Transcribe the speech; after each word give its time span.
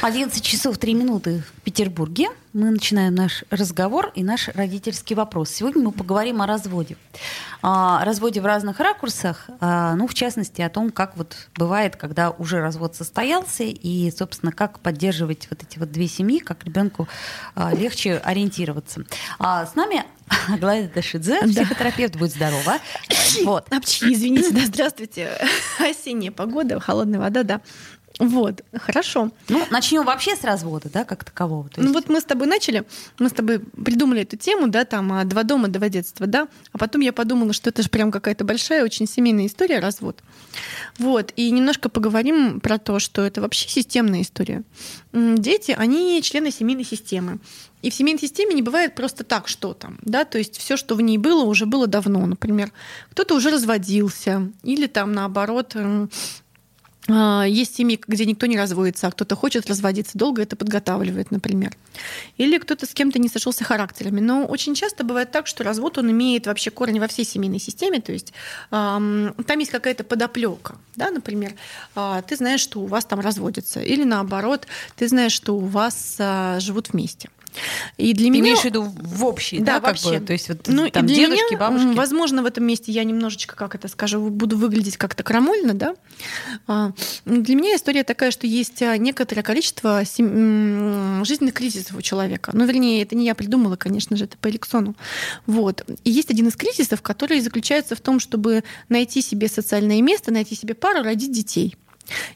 11 0.00 0.42
часов 0.42 0.78
3 0.78 0.94
минуты 0.94 1.42
в 1.56 1.60
Петербурге. 1.62 2.28
Мы 2.52 2.70
начинаем 2.70 3.14
наш 3.14 3.44
разговор 3.50 4.12
и 4.14 4.22
наш 4.22 4.48
родительский 4.48 5.16
вопрос. 5.16 5.50
Сегодня 5.50 5.82
мы 5.82 5.92
поговорим 5.92 6.40
о 6.40 6.46
разводе. 6.46 6.96
О 7.62 8.04
разводе 8.04 8.40
в 8.40 8.46
разных 8.46 8.78
ракурсах, 8.78 9.48
а, 9.60 9.94
ну, 9.96 10.06
в 10.06 10.14
частности, 10.14 10.62
о 10.62 10.68
том, 10.68 10.90
как 10.90 11.16
вот 11.16 11.48
бывает, 11.56 11.96
когда 11.96 12.30
уже 12.30 12.60
развод 12.60 12.94
состоялся, 12.94 13.64
и, 13.64 14.10
собственно, 14.16 14.52
как 14.52 14.78
поддерживать 14.80 15.48
вот 15.50 15.62
эти 15.62 15.78
вот 15.78 15.90
две 15.90 16.06
семьи, 16.06 16.38
как 16.38 16.64
ребенку 16.64 17.08
а, 17.54 17.74
легче 17.74 18.18
ориентироваться. 18.18 19.04
А 19.38 19.66
с 19.66 19.74
нами 19.74 20.04
Аглая 20.52 20.88
Дашидзе, 20.88 21.40
психотерапевт, 21.42 22.16
будь 22.16 22.32
здорова. 22.32 22.78
Вот. 23.44 23.72
Апчхи, 23.72 24.12
извините, 24.12 24.52
да, 24.52 24.66
здравствуйте. 24.66 25.30
Осенняя 25.78 26.32
погода, 26.32 26.80
холодная 26.80 27.20
вода, 27.20 27.42
да. 27.42 27.60
Вот, 28.18 28.64
хорошо. 28.74 29.30
Ну, 29.48 29.64
начнем 29.70 30.04
вообще 30.04 30.34
с 30.34 30.42
развода, 30.42 30.90
да, 30.92 31.04
как 31.04 31.22
такового. 31.24 31.68
есть... 31.68 31.78
Ну 31.78 31.92
вот 31.92 32.08
мы 32.08 32.20
с 32.20 32.24
тобой 32.24 32.48
начали, 32.48 32.84
мы 33.18 33.28
с 33.28 33.32
тобой 33.32 33.60
придумали 33.60 34.22
эту 34.22 34.36
тему, 34.36 34.66
да, 34.66 34.84
там, 34.84 35.12
а, 35.12 35.24
два 35.24 35.44
дома, 35.44 35.68
два 35.68 35.88
детства, 35.88 36.26
да, 36.26 36.48
а 36.72 36.78
потом 36.78 37.00
я 37.02 37.12
подумала, 37.12 37.52
что 37.52 37.70
это 37.70 37.82
же 37.82 37.88
прям 37.88 38.10
какая-то 38.10 38.44
большая, 38.44 38.84
очень 38.84 39.06
семейная 39.06 39.46
история, 39.46 39.78
развод. 39.78 40.20
Вот, 40.98 41.32
и 41.36 41.50
немножко 41.50 41.88
поговорим 41.88 42.58
про 42.58 42.78
то, 42.78 42.98
что 42.98 43.22
это 43.22 43.40
вообще 43.40 43.68
системная 43.68 44.22
история. 44.22 44.64
Дети, 45.12 45.74
они 45.78 46.20
члены 46.22 46.50
семейной 46.50 46.84
системы. 46.84 47.38
И 47.82 47.90
в 47.90 47.94
семейной 47.94 48.20
системе 48.20 48.54
не 48.54 48.62
бывает 48.62 48.96
просто 48.96 49.22
так, 49.22 49.46
что 49.46 49.72
там, 49.72 49.98
да, 50.02 50.24
то 50.24 50.38
есть 50.38 50.58
все, 50.58 50.76
что 50.76 50.96
в 50.96 51.00
ней 51.00 51.16
было, 51.16 51.44
уже 51.44 51.64
было 51.64 51.86
давно, 51.86 52.26
например, 52.26 52.72
кто-то 53.12 53.36
уже 53.36 53.50
разводился, 53.50 54.50
или 54.64 54.88
там 54.88 55.12
наоборот 55.12 55.76
есть 57.08 57.76
семьи, 57.76 57.98
где 58.06 58.26
никто 58.26 58.46
не 58.46 58.58
разводится, 58.58 59.06
а 59.06 59.10
кто-то 59.10 59.34
хочет 59.34 59.66
разводиться, 59.66 60.18
долго 60.18 60.42
это 60.42 60.56
подготавливает, 60.56 61.30
например. 61.30 61.74
Или 62.36 62.58
кто-то 62.58 62.86
с 62.86 62.90
кем-то 62.90 63.18
не 63.18 63.28
сошелся 63.28 63.64
характерами. 63.64 64.20
Но 64.20 64.44
очень 64.44 64.74
часто 64.74 65.04
бывает 65.04 65.30
так, 65.30 65.46
что 65.46 65.64
развод 65.64 65.98
он 65.98 66.10
имеет 66.10 66.46
вообще 66.46 66.70
корень 66.70 67.00
во 67.00 67.08
всей 67.08 67.24
семейной 67.24 67.60
системе, 67.60 68.00
то 68.00 68.12
есть 68.12 68.32
там 68.70 69.58
есть 69.58 69.70
какая-то 69.70 70.04
подоплека, 70.04 70.76
да, 70.96 71.10
например, 71.10 71.54
э, 71.94 72.22
ты 72.26 72.36
знаешь, 72.36 72.60
что 72.60 72.80
у 72.80 72.86
вас 72.86 73.04
там 73.04 73.20
разводятся, 73.20 73.80
или 73.80 74.04
наоборот, 74.04 74.66
ты 74.96 75.08
знаешь, 75.08 75.32
что 75.32 75.56
у 75.56 75.60
вас 75.60 76.16
э, 76.18 76.58
живут 76.60 76.92
вместе. 76.92 77.30
И 77.96 78.12
для 78.12 78.26
Ты 78.26 78.30
меня... 78.30 78.40
имеешь 78.40 78.60
в 78.60 78.64
виду 78.64 78.82
в 78.82 79.24
общий, 79.24 79.58
да, 79.58 79.80
да 79.80 79.88
вообще. 79.88 80.18
Бы, 80.18 80.26
то 80.26 80.32
есть 80.32 80.48
вот 80.48 80.68
ну, 80.68 80.88
там 80.90 81.04
и 81.04 81.08
для 81.08 81.16
дедушки, 81.16 81.54
меня, 81.54 81.58
бабушки. 81.58 81.96
Возможно, 81.96 82.42
в 82.42 82.46
этом 82.46 82.64
месте 82.64 82.92
я 82.92 83.04
немножечко, 83.04 83.56
как 83.56 83.74
это 83.74 83.88
скажу, 83.88 84.28
буду 84.28 84.56
выглядеть 84.56 84.96
как-то 84.96 85.22
крамольно, 85.22 85.74
да. 85.74 85.94
А, 86.66 86.92
для 87.24 87.54
меня 87.54 87.76
история 87.76 88.04
такая, 88.04 88.30
что 88.30 88.46
есть 88.46 88.82
а, 88.82 88.96
некоторое 88.96 89.42
количество 89.42 90.04
сем... 90.04 91.24
жизненных 91.24 91.54
кризисов 91.54 91.96
у 91.96 92.02
человека. 92.02 92.50
Ну, 92.54 92.64
вернее, 92.66 93.02
это 93.02 93.16
не 93.16 93.26
я 93.26 93.34
придумала, 93.34 93.76
конечно 93.76 94.16
же, 94.16 94.24
это 94.24 94.36
по 94.38 94.48
Эликсону. 94.48 94.94
Вот. 95.46 95.84
И 96.04 96.10
есть 96.10 96.30
один 96.30 96.48
из 96.48 96.56
кризисов, 96.56 97.02
который 97.02 97.40
заключается 97.40 97.94
в 97.94 98.00
том, 98.00 98.20
чтобы 98.20 98.64
найти 98.88 99.22
себе 99.22 99.48
социальное 99.48 100.02
место, 100.02 100.32
найти 100.32 100.54
себе 100.54 100.74
пару, 100.74 101.02
родить 101.02 101.32
детей. 101.32 101.76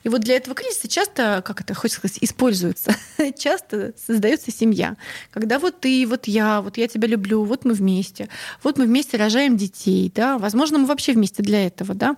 И 0.02 0.08
вот 0.08 0.20
для 0.20 0.36
этого 0.36 0.54
кризиса 0.54 0.88
часто, 0.88 1.42
как 1.44 1.60
это 1.60 1.74
хочется 1.74 2.00
сказать, 2.00 2.18
используется, 2.20 2.94
часто 3.38 3.94
создается 4.06 4.50
семья. 4.50 4.96
Когда 5.30 5.58
вот 5.58 5.80
ты, 5.80 6.06
вот 6.06 6.27
я, 6.27 6.60
вот 6.60 6.77
я 6.77 6.88
тебя 6.88 7.08
люблю, 7.08 7.44
вот 7.44 7.64
мы 7.64 7.74
вместе, 7.74 8.28
вот 8.62 8.78
мы 8.78 8.84
вместе 8.84 9.16
рожаем 9.16 9.56
детей, 9.56 10.11
да, 10.14 10.38
возможно, 10.38 10.78
мы 10.78 10.86
вообще 10.86 11.12
вместе 11.12 11.42
для 11.42 11.66
этого, 11.66 11.94
да, 11.94 12.16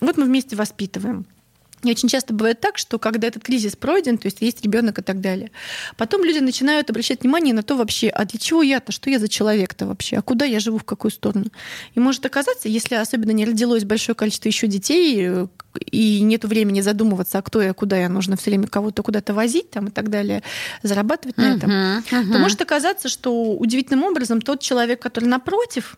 вот 0.00 0.16
мы 0.16 0.24
вместе 0.24 0.56
воспитываем. 0.56 1.26
И 1.82 1.90
очень 1.90 2.08
часто 2.08 2.32
бывает 2.32 2.60
так, 2.60 2.78
что 2.78 2.98
когда 2.98 3.26
этот 3.26 3.42
кризис 3.42 3.74
пройден, 3.74 4.16
то 4.16 4.26
есть 4.26 4.38
есть 4.40 4.62
ребенок 4.62 5.00
и 5.00 5.02
так 5.02 5.20
далее, 5.20 5.50
потом 5.96 6.24
люди 6.24 6.38
начинают 6.38 6.88
обращать 6.90 7.22
внимание 7.22 7.52
на 7.52 7.64
то 7.64 7.76
вообще, 7.76 8.08
а 8.08 8.24
для 8.24 8.38
чего 8.38 8.62
я-то, 8.62 8.92
что 8.92 9.10
я 9.10 9.18
за 9.18 9.28
человек-то 9.28 9.86
вообще, 9.86 10.16
а 10.16 10.22
куда 10.22 10.44
я 10.44 10.60
живу, 10.60 10.78
в 10.78 10.84
какую 10.84 11.10
сторону. 11.10 11.46
И 11.94 12.00
может 12.00 12.24
оказаться, 12.24 12.68
если 12.68 12.94
особенно 12.94 13.32
не 13.32 13.44
родилось 13.44 13.84
большое 13.84 14.14
количество 14.14 14.48
еще 14.48 14.68
детей, 14.68 15.26
э, 15.28 15.46
и 15.90 16.20
нет 16.20 16.44
времени 16.44 16.80
задумываться, 16.82 17.38
а 17.38 17.42
кто 17.42 17.60
я, 17.60 17.72
куда 17.72 17.96
я, 17.98 18.08
нужно 18.08 18.36
все 18.36 18.50
время 18.50 18.68
кого-то 18.68 19.02
куда-то 19.02 19.34
возить 19.34 19.70
там, 19.70 19.88
и 19.88 19.90
так 19.90 20.08
далее, 20.08 20.44
зарабатывать 20.84 21.36
на 21.36 21.54
этом, 21.56 21.70
uh-huh, 21.70 22.04
uh-huh. 22.10 22.32
то 22.32 22.38
может 22.38 22.60
оказаться, 22.60 23.08
что 23.08 23.54
удивительным 23.54 24.04
образом 24.04 24.40
тот 24.40 24.60
человек, 24.60 25.00
который 25.00 25.24
напротив, 25.24 25.96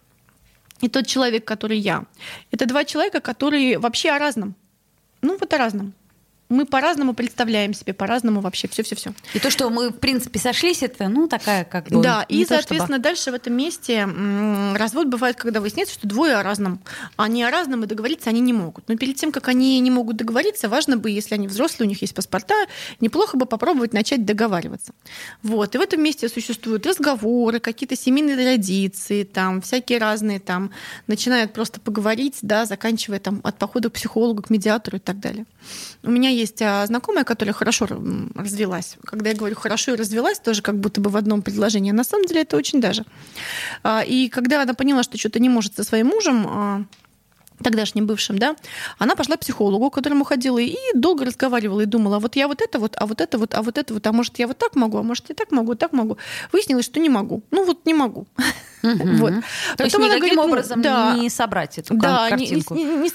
и 0.81 0.89
тот 0.89 1.06
человек, 1.06 1.44
который 1.44 1.78
я, 1.78 2.05
это 2.50 2.67
два 2.67 2.84
человека, 2.84 3.21
которые 3.21 3.78
вообще 3.78 4.11
о 4.11 4.19
разном. 4.19 4.55
Ну, 5.27 5.39
вот 5.41 5.55
о 5.55 5.57
разном 5.57 5.95
мы 6.49 6.66
по-разному 6.66 7.15
представляем 7.15 7.75
себе, 7.75 7.94
по-разному 7.94 8.41
вообще 8.41 8.69
все-все-все. 8.69 9.15
И 9.32 9.38
то, 9.38 9.50
что 9.50 9.71
мы, 9.71 9.91
в 9.91 9.99
принципе, 9.99 10.38
сошлись, 10.38 10.82
это, 10.82 11.09
ну, 11.09 11.27
такая 11.27 11.65
как 11.65 11.88
бы... 11.88 12.03
Да, 12.03 12.25
и, 12.28 12.44
соответственно, 12.44 12.97
чтобы... 12.97 13.03
дальше 13.03 13.31
в 13.31 13.34
этом 13.34 13.55
месте 13.55 14.09
развод 14.77 15.09
бывает, 15.09 15.37
когда 15.37 15.60
выясняется, 15.60 15.94
что 15.94 16.06
двое 16.06 16.34
о 16.37 16.43
разном. 16.43 16.81
Они 17.16 17.43
о 17.43 17.50
разном, 17.50 17.84
и 17.84 17.87
договориться 17.87 18.31
они 18.31 18.41
не 18.41 18.53
могут. 18.53 18.88
Но 18.88 18.97
перед 18.97 19.16
тем, 19.16 19.32
как 19.32 19.49
они 19.49 19.81
не 19.81 19.91
могут 19.91 20.16
договориться, 20.16 20.69
важно 20.69 20.97
бы, 20.97 21.10
если 21.10 21.34
они 21.34 21.49
взрослые, 21.49 21.87
у 21.87 21.88
них 21.88 22.03
есть 22.03 22.15
паспорта, 22.15 22.55
неплохо 23.00 23.37
бы 23.37 23.47
попробовать 23.47 23.93
начать 23.93 24.25
договариваться. 24.25 24.93
Вот. 25.43 25.75
И 25.75 25.78
в 25.78 25.81
этом 25.81 26.03
месте 26.03 26.28
существуют 26.28 26.87
разговоры, 26.87 27.59
какие-то 27.59 27.97
семейные 27.97 28.37
традиции, 28.37 29.25
там, 29.25 29.62
всякие 29.62 29.99
разные, 29.99 30.41
там, 30.41 30.71
начинают 31.06 31.53
просто 31.53 31.81
поговорить, 31.81 32.38
да, 32.43 32.66
заканчивая 32.66 33.19
там 33.19 33.41
от 33.43 33.59
похода 33.59 33.88
к 33.88 33.94
психологу, 33.94 34.43
к 34.43 34.50
медиатору 34.50 34.99
и 34.99 35.00
так 35.00 35.21
далее. 35.21 35.47
У 36.03 36.11
меня 36.11 36.34
есть 36.34 36.61
а, 36.62 36.87
знакомая, 36.87 37.25
которая 37.25 37.53
хорошо 37.53 37.87
развелась. 37.87 38.97
Когда 39.05 39.31
я 39.31 39.37
говорю 39.37 39.56
хорошо 39.56 39.93
и 39.93 39.97
развелась, 39.97 40.39
тоже 40.39 40.62
как 40.62 40.78
будто 40.78 41.00
бы 41.00 41.11
в 41.11 41.17
одном 41.17 41.43
предложении. 41.43 41.93
На 41.93 42.05
самом 42.05 42.27
деле 42.27 42.43
это 42.43 42.56
очень 42.56 42.81
даже. 42.81 43.05
А, 43.83 44.03
и 44.03 44.28
когда 44.28 44.62
она 44.62 44.75
поняла, 44.75 45.03
что 45.03 45.19
что-то 45.19 45.39
не 45.39 45.49
может 45.49 45.77
со 45.77 45.84
своим 45.84 46.09
мужем, 46.09 46.47
а, 46.49 46.84
тогдашним 47.62 48.06
бывшим, 48.06 48.38
да, 48.38 48.56
она 48.98 49.16
пошла 49.16 49.37
к 49.37 49.41
психологу, 49.41 49.91
к 49.91 49.94
которому 49.94 50.25
ходила, 50.25 50.59
и 50.59 50.76
долго 50.94 51.25
разговаривала 51.25 51.82
и 51.82 51.87
думала, 51.87 52.19
вот 52.19 52.37
я 52.37 52.48
вот 52.48 52.60
это 52.60 52.78
вот, 52.78 52.97
а 52.98 53.06
вот 53.06 53.20
это 53.20 53.38
вот, 53.38 53.54
а 53.54 53.62
вот 53.62 53.78
это 53.78 53.94
вот, 53.94 54.06
а 54.06 54.12
может 54.12 54.38
я 54.38 54.47
вот 54.47 54.59
так 54.59 54.75
могу, 54.76 54.98
а 54.98 55.03
может 55.03 55.28
я 55.28 55.34
так 55.34 55.50
могу, 55.53 55.75
так 55.75 55.93
могу. 55.93 56.19
Выяснилось, 56.53 56.84
что 56.84 57.00
не 57.00 57.09
могу. 57.09 57.43
Ну 57.50 57.64
вот 57.64 57.87
не 57.87 57.94
могу. 57.94 58.26
Вот. 58.82 59.32
То 59.76 59.84
есть 59.84 59.97
никаким 59.97 60.38
образом 60.38 60.82
да, 60.82 61.16
не 61.16 61.31
собрать 61.31 61.78
эту 61.78 61.94
да, 61.94 62.28
картинку. 62.28 62.75
Не, 62.75 63.10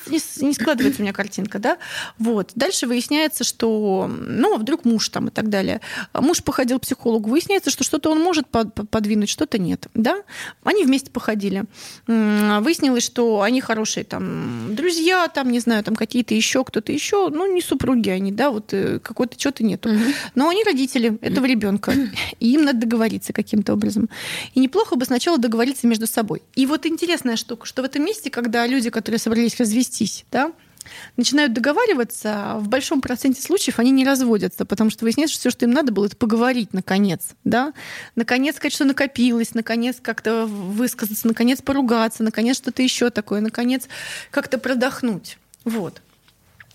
не 0.46 0.54
складывается 0.54 1.02
у 1.02 1.04
меня 1.04 1.14
картинка, 1.14 1.60
да. 1.60 1.78
Вот. 2.18 2.52
Дальше 2.56 2.88
выясняется, 2.88 3.44
что, 3.44 4.10
ну, 4.10 4.56
а 4.56 4.58
вдруг 4.58 4.86
муж 4.86 5.10
там 5.10 5.28
и 5.28 5.32
так 5.32 5.50
далее. 5.50 5.82
Муж 6.14 6.44
походил 6.44 6.80
к 6.80 6.84
психологу, 6.84 7.30
выясняется, 7.30 7.70
что 7.70 7.84
что-то 7.84 8.10
он 8.10 8.20
может 8.20 8.48
подвинуть, 8.48 9.30
что-то 9.30 9.60
нет, 9.60 9.88
да. 9.94 10.24
Они 10.64 10.84
вместе 10.86 11.12
походили. 11.12 11.66
Выяснилось, 12.08 13.04
что 13.04 13.42
они 13.42 13.62
хорошие 13.62 14.04
там 14.06 14.29
друзья, 14.72 15.28
там, 15.28 15.52
не 15.52 15.60
знаю, 15.60 15.84
там 15.84 15.96
какие-то 15.96 16.34
еще, 16.34 16.64
кто-то 16.64 16.92
еще, 16.92 17.30
ну, 17.30 17.52
не 17.54 17.62
супруги 17.62 18.10
они, 18.10 18.32
да, 18.32 18.50
вот 18.50 18.74
э, 18.74 19.00
какой-то 19.00 19.40
что-то 19.40 19.64
нету. 19.64 19.90
Но 20.36 20.50
они 20.50 20.64
родители 20.64 21.18
этого 21.22 21.46
ребенка, 21.46 21.94
и 22.40 22.54
им 22.54 22.64
надо 22.64 22.80
договориться 22.80 23.34
каким-то 23.34 23.74
образом. 23.74 24.10
И 24.54 24.60
неплохо 24.60 24.96
бы 24.96 25.06
сначала 25.06 25.38
договориться 25.38 25.88
между 25.88 26.08
собой. 26.08 26.42
И 26.56 26.66
вот 26.66 26.86
интересная 26.86 27.36
штука, 27.36 27.66
что 27.66 27.82
в 27.82 27.86
этом 27.86 28.04
месте, 28.06 28.30
когда 28.30 28.66
люди, 28.68 28.90
которые 28.90 29.20
собрались 29.20 29.60
развестись, 29.60 30.26
да, 30.32 30.52
начинают 31.18 31.54
договариваться, 31.54 32.56
в 32.60 32.68
большом 32.68 33.02
проценте 33.02 33.42
случаев 33.42 33.80
они 33.80 33.92
не 33.92 34.06
разводятся, 34.06 34.66
потому 34.66 34.90
что 34.90 35.06
выясняется, 35.06 35.34
что 35.34 35.42
все, 35.42 35.50
что 35.50 35.66
им 35.66 35.72
надо 35.72 35.92
было, 35.92 36.06
это 36.06 36.16
поговорить 36.16 36.74
наконец, 36.74 37.30
да, 37.44 37.74
наконец 38.16 38.56
сказать, 38.56 38.74
что 38.74 38.86
накопилось, 38.86 39.54
наконец 39.54 39.98
как-то 40.02 40.46
высказаться, 40.46 41.28
наконец 41.28 41.62
поругаться, 41.62 42.24
наконец 42.24 42.58
что-то 42.58 42.82
еще 42.82 43.10
такое, 43.10 43.42
наконец 43.42 43.88
как-то 44.32 44.58
продохнуть. 44.58 45.38
Вот. 45.66 46.02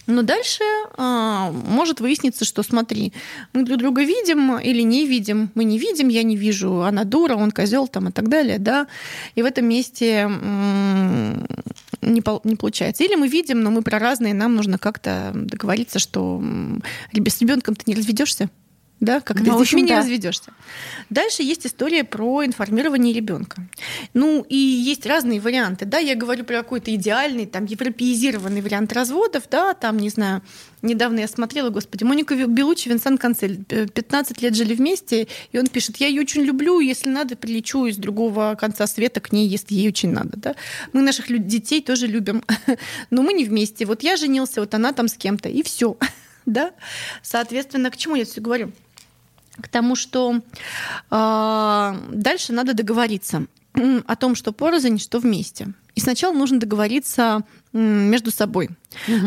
Но 0.07 0.23
дальше 0.23 0.63
а, 0.97 1.51
может 1.51 2.01
выясниться, 2.01 2.45
что 2.45 2.63
смотри, 2.63 3.13
мы 3.55 3.65
друг 3.65 3.79
друга 3.79 4.03
видим 4.03 4.59
или 4.59 4.83
не 4.83 5.07
видим, 5.07 5.51
мы 5.55 5.65
не 5.65 5.79
видим, 5.79 6.09
я 6.09 6.23
не 6.23 6.37
вижу, 6.37 6.83
она 6.83 7.05
дура, 7.05 7.37
он 7.37 7.51
козел 7.51 7.89
там 7.89 8.09
и 8.09 8.13
так 8.13 8.29
далее, 8.29 8.59
да, 8.59 8.87
и 9.35 9.43
в 9.43 9.47
этом 9.47 9.67
месте 9.67 10.29
не, 12.05 12.23
не 12.49 12.56
получается. 12.56 13.05
Или 13.05 13.15
мы 13.15 13.29
видим, 13.29 13.61
но 13.62 13.71
мы 13.71 13.83
про 13.83 13.99
разные, 13.99 14.35
нам 14.35 14.55
нужно 14.55 14.79
как-то 14.79 15.33
договориться, 15.35 15.99
что 15.99 16.43
с 17.12 17.41
ребенком 17.41 17.75
ты 17.75 17.85
не 17.87 17.95
разведешься, 17.95 18.49
да, 19.00 19.20
как 19.20 19.38
Ну, 19.38 19.44
ты 19.44 19.50
детьми 19.50 19.61
общем, 19.61 19.79
не 19.79 19.88
да. 19.88 19.99
разведешься. 19.99 20.52
Дальше 21.11 21.43
есть 21.43 21.67
история 21.67 22.05
про 22.05 22.44
информирование 22.44 23.12
ребенка. 23.12 23.62
Ну, 24.14 24.43
и 24.49 24.56
есть 24.56 25.05
разные 25.05 25.41
варианты, 25.41 25.85
да, 25.85 25.99
я 25.99 26.14
говорю 26.14 26.44
про 26.44 26.56
какой-то 26.56 26.94
идеальный, 26.94 27.46
там, 27.46 27.67
европеизированный 27.67 28.62
вариант 28.62 28.93
разводов, 28.93 29.44
да, 29.50 29.75
там, 29.75 29.99
не 29.99 30.08
знаю, 30.08 30.43
недавно 30.81 31.20
я 31.20 31.29
смотрела, 31.29 31.70
господи, 31.70 32.05
Моника 32.05 32.35
Белучи, 32.35 32.88
Винсент 32.88 33.20
Канцель, 33.20 33.64
э, 33.69 33.87
15 33.88 34.41
лет 34.41 34.55
жили 34.55 34.75
вместе, 34.75 35.29
и 35.52 35.58
он 35.58 35.67
пишет, 35.67 35.96
я 35.99 36.06
ее 36.06 36.23
очень 36.23 36.43
люблю, 36.43 36.81
если 36.81 37.08
надо, 37.11 37.37
прилечу 37.37 37.87
из 37.87 37.96
другого 37.96 38.56
конца 38.58 38.87
света 38.87 39.20
к 39.20 39.32
ней, 39.32 39.49
если 39.49 39.75
ей 39.75 39.88
очень 39.88 40.11
надо, 40.11 40.37
да. 40.37 40.55
Мы 40.93 41.02
наших 41.02 41.26
детей 41.46 41.82
тоже 41.82 42.06
любим, 42.06 42.43
но 43.11 43.23
мы 43.23 43.32
не 43.32 43.44
вместе. 43.44 43.85
Вот 43.87 44.02
я 44.02 44.17
женился, 44.17 44.61
вот 44.61 44.73
она 44.75 44.93
там 44.93 45.08
с 45.08 45.14
кем-то, 45.14 45.49
и 45.49 45.62
все, 45.62 45.96
да. 46.46 46.73
Соответственно, 47.23 47.91
к 47.91 47.96
чему 47.96 48.14
я 48.14 48.25
все 48.25 48.41
говорю? 48.41 48.73
К 49.61 49.69
тому, 49.69 49.97
что 49.97 50.41
э, 51.11 51.95
дальше 52.11 52.53
надо 52.53 52.75
договориться 52.75 53.47
о 54.06 54.17
том, 54.17 54.35
что 54.35 54.53
порознь, 54.53 54.99
что 54.99 55.19
вместе. 55.19 55.73
И 55.94 56.00
сначала 56.00 56.32
нужно 56.35 56.58
договориться 56.58 57.43
между 57.73 58.31
собой. 58.31 58.70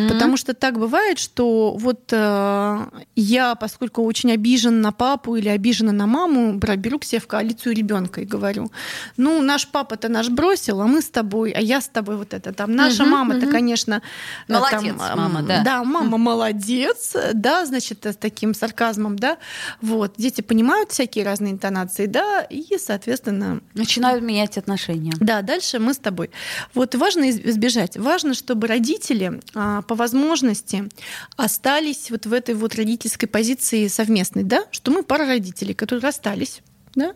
Потому 0.09 0.37
что 0.37 0.53
так 0.53 0.79
бывает, 0.79 1.19
что 1.19 1.75
вот 1.77 2.13
э, 2.13 2.85
я, 3.17 3.55
поскольку 3.55 4.03
очень 4.03 4.31
обижен 4.31 4.79
на 4.79 4.93
папу 4.93 5.35
или 5.35 5.49
обижена 5.49 5.91
на 5.91 6.07
маму, 6.07 6.53
беру 6.53 6.99
к 6.99 7.03
себе 7.03 7.19
в 7.19 7.27
коалицию 7.27 7.75
ребенка 7.75 8.21
и 8.21 8.25
говорю, 8.25 8.71
ну, 9.17 9.41
наш 9.41 9.67
папа-то 9.67 10.07
наш 10.07 10.29
бросил, 10.29 10.79
а 10.79 10.87
мы 10.87 11.01
с 11.01 11.09
тобой, 11.09 11.51
а 11.51 11.59
я 11.59 11.81
с 11.81 11.89
тобой 11.89 12.15
вот 12.15 12.33
это 12.33 12.53
там. 12.53 12.73
Наша 12.73 13.03
Мгм, 13.03 13.11
мама-то, 13.11 13.45
мгм. 13.45 13.51
конечно... 13.51 14.01
э, 14.47 14.53
Молодец, 14.53 14.95
там, 14.97 15.19
мама, 15.19 15.41
да. 15.41 15.61
Да, 15.63 15.83
мама 15.83 16.17
молодец, 16.17 17.13
да, 17.33 17.65
значит, 17.65 18.05
с 18.05 18.15
таким 18.15 18.53
сарказмом, 18.53 19.17
да. 19.19 19.37
Вот, 19.81 20.13
дети 20.17 20.39
понимают 20.39 20.91
всякие 20.91 21.25
разные 21.25 21.51
интонации, 21.51 22.05
да, 22.05 22.43
и, 22.43 22.77
соответственно, 22.77 23.59
Начинают 23.73 24.23
менять 24.23 24.57
отношения. 24.57 25.11
да, 25.19 25.41
дальше 25.41 25.79
мы 25.79 25.93
с 25.93 25.97
тобой. 25.97 26.29
Вот 26.73 26.95
важно 26.95 27.25
из- 27.25 27.39
избежать. 27.39 27.97
Важно, 27.97 28.33
чтобы 28.33 28.67
родители 28.67 29.39
а, 29.53 29.81
по 29.83 29.95
возможности 29.95 30.89
остались 31.35 32.11
вот 32.11 32.25
в 32.25 32.33
этой 32.33 32.55
вот 32.55 32.75
родительской 32.75 33.27
позиции 33.27 33.87
совместной, 33.87 34.43
да, 34.43 34.65
что 34.71 34.91
мы 34.91 35.03
пара 35.03 35.25
родителей, 35.25 35.73
которые 35.73 36.03
расстались, 36.03 36.61
да, 36.95 37.13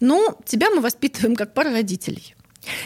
но 0.00 0.38
тебя 0.44 0.70
мы 0.70 0.80
воспитываем 0.80 1.36
как 1.36 1.54
пара 1.54 1.70
родителей. 1.70 2.34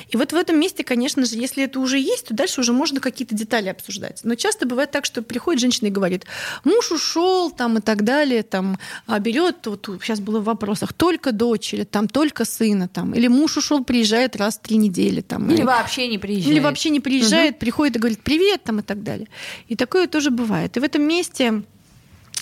И 0.08 0.16
вот 0.16 0.32
в 0.32 0.36
этом 0.36 0.58
месте, 0.58 0.84
конечно 0.84 1.24
же, 1.24 1.36
если 1.36 1.64
это 1.64 1.80
уже 1.80 1.98
есть, 1.98 2.28
то 2.28 2.34
дальше 2.34 2.60
уже 2.60 2.72
можно 2.72 3.00
какие-то 3.00 3.34
детали 3.34 3.68
обсуждать. 3.68 4.20
Но 4.24 4.34
часто 4.34 4.66
бывает 4.66 4.90
так, 4.90 5.04
что 5.04 5.22
приходит 5.22 5.60
женщина 5.60 5.88
и 5.88 5.90
говорит, 5.90 6.24
муж 6.64 6.90
ушел 6.92 7.50
там 7.50 7.78
и 7.78 7.80
так 7.80 8.04
далее, 8.04 8.42
там 8.42 8.78
а 9.06 9.18
берет, 9.18 9.66
вот 9.66 9.88
сейчас 10.02 10.20
было 10.20 10.40
в 10.40 10.44
вопросах, 10.44 10.92
только 10.92 11.32
дочь 11.32 11.74
или 11.74 11.84
там 11.84 12.08
только 12.08 12.44
сына, 12.44 12.88
там, 12.88 13.14
или 13.14 13.28
муж 13.28 13.56
ушел, 13.56 13.84
приезжает 13.84 14.36
раз 14.36 14.56
в 14.58 14.60
три 14.60 14.76
недели, 14.76 15.20
там, 15.20 15.50
Или 15.50 15.60
и- 15.60 15.64
вообще 15.64 16.08
не 16.08 16.18
приезжает. 16.18 16.52
или 16.52 16.60
вообще 16.60 16.90
не 16.90 17.00
приезжает, 17.00 17.58
приходит 17.58 17.96
и 17.96 17.98
говорит 17.98 18.20
привет 18.22 18.62
там 18.64 18.80
и 18.80 18.82
так 18.82 19.02
далее. 19.02 19.28
И 19.68 19.76
такое 19.76 20.06
тоже 20.06 20.30
бывает. 20.30 20.76
И 20.76 20.80
в 20.80 20.84
этом 20.84 21.02
месте 21.02 21.62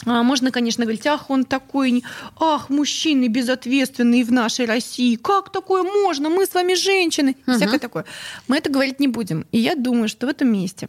можно, 0.06 0.50
конечно, 0.50 0.84
говорить, 0.84 1.06
ах, 1.06 1.30
он 1.30 1.44
такой, 1.44 2.02
ах, 2.38 2.70
мужчины 2.70 3.28
безответственные 3.28 4.24
в 4.24 4.32
нашей 4.32 4.66
России, 4.66 5.16
как 5.16 5.50
такое 5.52 5.82
можно, 5.82 6.30
мы 6.30 6.46
с 6.46 6.54
вами 6.54 6.74
женщины, 6.74 7.36
Мгм. 7.46 7.56
всякое 7.56 7.78
такое. 7.80 8.04
Мы 8.48 8.56
это 8.56 8.70
говорить 8.70 9.00
не 9.00 9.08
будем. 9.08 9.46
И 9.52 9.58
я 9.58 9.74
думаю, 9.74 10.08
что 10.08 10.26
в 10.26 10.30
этом 10.30 10.52
месте 10.52 10.86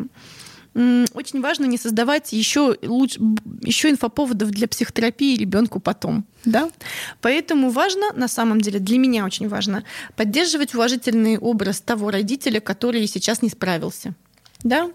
очень 1.14 1.42
важно 1.42 1.66
не 1.66 1.78
создавать 1.78 2.34
еще 2.34 2.78
лучше, 2.84 3.20
еще 3.64 3.90
инфоповодов 3.90 4.52
для 4.52 4.68
психотерапии 4.68 5.36
ребенку 5.36 5.80
потом. 5.80 6.24
Да? 6.46 6.70
Поэтому 7.22 7.72
важно, 7.72 8.14
на 8.14 8.28
самом 8.28 8.62
деле, 8.62 8.78
для 8.80 9.00
меня 9.00 9.26
очень 9.26 9.48
важно, 9.50 9.84
поддерживать 10.16 10.76
уважительный 10.76 11.40
образ 11.40 11.82
того 11.82 12.12
родителя, 12.12 12.60
который 12.60 13.08
сейчас 13.08 13.42
не 13.42 13.50
справился 13.50 14.14
да, 14.64 14.90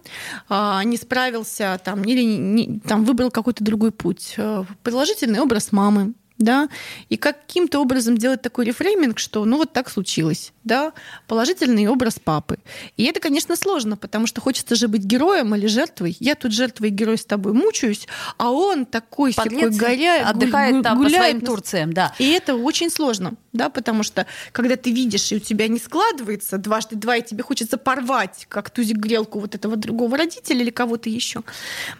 а, 0.49 0.83
не 0.85 0.97
справился 0.97 1.81
там, 1.85 2.03
или 2.05 2.23
не- 2.23 2.81
там, 2.81 3.05
выбрал 3.05 3.31
какой-то 3.31 3.63
другой 3.65 3.93
путь. 3.93 4.35
Э, 4.37 4.65
Положительный 4.83 5.41
образ 5.41 5.73
мамы, 5.73 6.13
да, 6.39 6.69
и 7.09 7.17
каким-то 7.17 7.79
образом 7.81 8.19
делать 8.19 8.43
такой 8.43 8.65
рефрейминг, 8.65 9.19
что 9.19 9.45
ну 9.45 9.59
вот 9.59 9.73
так 9.73 9.89
случилось, 9.91 10.53
да, 10.65 10.93
положительный 11.27 11.87
образ 11.89 12.19
папы. 12.23 12.59
И 12.97 13.05
это, 13.05 13.21
конечно, 13.21 13.57
сложно, 13.57 13.97
потому 13.97 14.27
что 14.27 14.41
хочется 14.41 14.75
же 14.75 14.89
быть 14.89 15.03
героем 15.05 15.55
или 15.55 15.67
жертвой. 15.67 16.17
Я 16.21 16.35
тут 16.35 16.53
жертва 16.53 16.87
и 16.87 16.91
герой 16.91 17.19
с 17.19 17.25
тобой 17.25 17.53
мучаюсь, 17.53 18.07
а 18.39 18.51
он 18.51 18.87
такой 18.87 19.33
Подлец 19.35 19.77
горя, 19.77 20.29
отдыхает 20.29 20.77
гу- 20.77 20.83
там 20.83 20.99
по 20.99 21.05
гуляет 21.05 21.25
своим 21.25 21.39
на- 21.41 21.47
Турциям, 21.47 21.93
да. 21.93 22.15
и 22.19 22.31
это 22.31 22.55
очень 22.55 22.91
сложно, 22.91 23.35
да, 23.53 23.69
потому 23.69 24.03
что 24.03 24.27
когда 24.53 24.77
ты 24.77 24.93
видишь, 24.93 25.33
и 25.33 25.37
у 25.37 25.41
тебя 25.41 25.69
не 25.69 25.79
складывается 25.79 26.59
дважды 26.59 26.97
два, 26.97 27.17
и 27.17 27.23
тебе 27.23 27.43
хочется 27.43 27.77
порвать, 27.79 28.47
как 28.49 28.71
тузик 28.71 28.97
грелку 28.99 29.41
вот 29.41 29.55
этого 29.55 29.77
другого 29.77 30.17
родителя 30.17 30.61
или 30.61 30.71
кого-то 30.71 31.09
еще. 31.09 31.43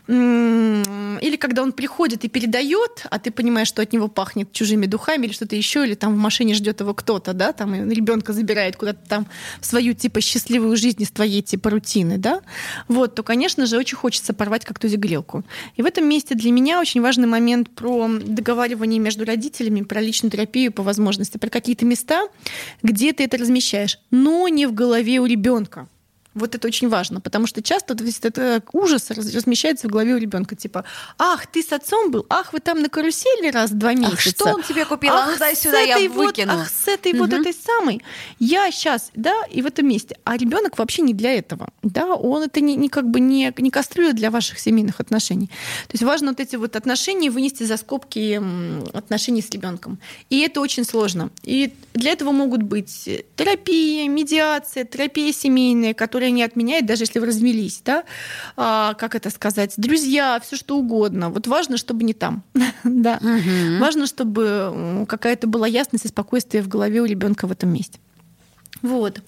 М, 0.09 1.19
Или 1.21 1.37
когда 1.37 1.63
он 1.63 1.73
приходит 1.73 2.25
и 2.25 2.29
передает, 2.29 3.07
а 3.11 3.19
ты 3.19 3.31
понимаешь, 3.31 3.69
что 3.69 3.83
от 3.83 3.93
него 3.93 4.09
пахнет 4.09 4.53
чужими 4.53 4.87
духами 4.87 5.27
или 5.27 5.33
что-то 5.33 5.57
еще, 5.57 5.85
или 5.87 5.95
там 5.95 6.15
в 6.15 6.19
машине 6.19 6.55
ждет 6.55 6.81
его 6.81 6.95
кто-то, 6.95 7.33
да, 7.33 7.53
там 7.53 7.75
ребенка 7.91 8.33
забирает 8.33 8.52
куда-то 8.77 9.01
там 9.09 9.27
в 9.61 9.67
свою 9.67 9.95
типа 9.95 10.21
счастливую 10.21 10.77
жизнь 10.77 11.03
из 11.03 11.11
твоей 11.11 11.43
типа 11.43 11.71
рутины, 11.71 12.19
да, 12.19 12.41
вот, 12.89 13.15
то, 13.15 13.23
конечно 13.23 13.67
же, 13.67 13.79
очень 13.79 13.97
хочется 13.97 14.33
порвать 14.33 14.65
как 14.65 14.79
тузик 14.79 15.01
грелку. 15.01 15.45
И 15.77 15.83
в 15.83 15.87
этом 15.87 16.09
месте 16.09 16.35
для 16.35 16.51
меня 16.51 16.81
очень 16.81 17.01
важный 17.01 17.27
момент 17.27 17.71
про 17.71 18.09
договаривание 18.09 18.99
между 18.99 19.25
родителями, 19.25 19.83
про 19.83 20.01
личную 20.01 20.31
терапию 20.31 20.73
по 20.73 20.83
возможности, 20.83 21.39
про 21.39 21.51
какие-то 21.51 21.85
места, 21.85 22.29
где 22.83 23.13
ты 23.13 23.25
это 23.25 23.37
размещаешь, 23.37 23.99
но 24.11 24.49
не 24.49 24.67
в 24.67 24.75
голове 24.75 25.21
у 25.21 25.27
ребенка. 25.27 25.89
Вот 26.35 26.55
это 26.55 26.67
очень 26.67 26.89
важно, 26.89 27.21
потому 27.21 27.47
что 27.47 27.63
часто 27.63 27.95
вот 27.95 28.03
весь 28.03 28.19
этот 28.23 28.65
ужас 28.73 29.11
раз- 29.11 29.35
размещается 29.35 29.87
в 29.89 29.91
голове 29.91 30.15
у 30.15 30.19
ребенка. 30.19 30.57
Типа, 30.57 30.85
ах, 31.19 31.47
ты 31.47 31.63
с 31.63 31.73
отцом 31.73 32.11
был, 32.11 32.25
ах, 32.31 32.53
вы 32.53 32.61
там 32.61 32.81
на 32.81 32.89
карусели 32.89 33.51
раз 33.51 33.71
в 33.71 33.75
два 33.79 33.93
месяца. 33.95 34.15
Ах, 34.15 34.21
что 34.21 34.45
он 34.55 34.63
тебе 34.63 34.85
купил? 34.85 35.13
А 35.13 35.27
ну 35.27 35.33
Ах, 35.33 35.39
дай 35.39 35.55
сюда, 35.55 35.81
я 35.81 35.97
этой 35.97 36.09
вот- 36.09 36.27
выкину. 36.27 36.53
ах, 36.53 36.71
с 36.71 36.89
этой 36.89 37.13
вот 37.13 37.29
Мгм. 37.31 37.41
этой 37.43 37.53
самой. 37.53 38.03
Я 38.39 38.71
сейчас, 38.71 39.11
да, 39.15 39.35
и 39.51 39.61
в 39.63 39.67
этом 39.67 39.87
месте. 39.89 40.17
А 40.25 40.37
ребенок 40.37 40.79
вообще 40.79 41.03
не 41.03 41.13
для 41.15 41.35
этого. 41.35 41.69
Да, 41.83 42.07
он 42.15 42.43
это 42.45 42.61
не, 42.61 42.77
не 42.77 42.89
как 42.89 43.09
бы 43.11 43.21
не, 43.21 43.53
не 43.59 43.71
кастрюля 43.71 44.13
для 44.13 44.31
ваших 44.31 44.59
семейных 44.59 45.01
отношений. 45.01 45.49
То 45.89 45.93
есть 45.93 46.03
важно 46.03 46.29
вот 46.29 46.41
эти 46.41 46.57
вот 46.57 46.77
отношения 46.77 47.31
вынести 47.31 47.65
за 47.65 47.77
скобки 47.77 48.41
отношений 48.97 49.43
с 49.43 49.51
ребенком. 49.51 49.99
И 50.31 50.41
это 50.41 50.61
очень 50.61 50.85
сложно. 50.85 51.31
И 51.43 51.75
для 51.95 52.13
этого 52.13 52.33
могут 52.33 52.63
быть 52.63 53.09
терапия, 53.37 54.09
медиация, 54.09 54.85
терапия 54.85 55.33
семейная, 55.33 55.95
которая 55.95 56.22
не 56.31 56.43
отменяет, 56.43 56.87
даже 56.87 57.03
если 57.03 57.19
вы 57.19 57.27
развелись, 57.27 57.83
да, 57.85 58.05
А, 58.57 58.95
как 58.95 59.15
это 59.15 59.31
сказать, 59.31 59.75
друзья, 59.77 60.41
все 60.41 60.57
что 60.57 60.77
угодно. 60.77 61.31
Вот 61.31 61.47
важно, 61.47 61.77
чтобы 61.77 62.05
не 62.05 62.15
там. 62.15 62.43
да. 62.85 63.19
Мгм. 63.21 63.81
Важно, 63.81 64.07
чтобы 64.07 65.07
какая-то 65.09 65.47
была 65.47 65.67
ясность 65.67 66.05
и 66.05 66.09
спокойствие 66.09 66.63
в 66.63 66.69
голове 66.69 67.01
у 67.01 67.05
ребенка 67.05 67.47
в 67.47 67.53
этом 67.53 67.73
месте. 67.73 67.99
Вот. 68.83 69.21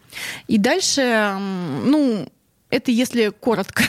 И 0.49 0.59
дальше, 0.59 1.37
ну, 1.85 2.29
это 2.71 2.91
если 2.91 3.29
коротко. 3.29 3.85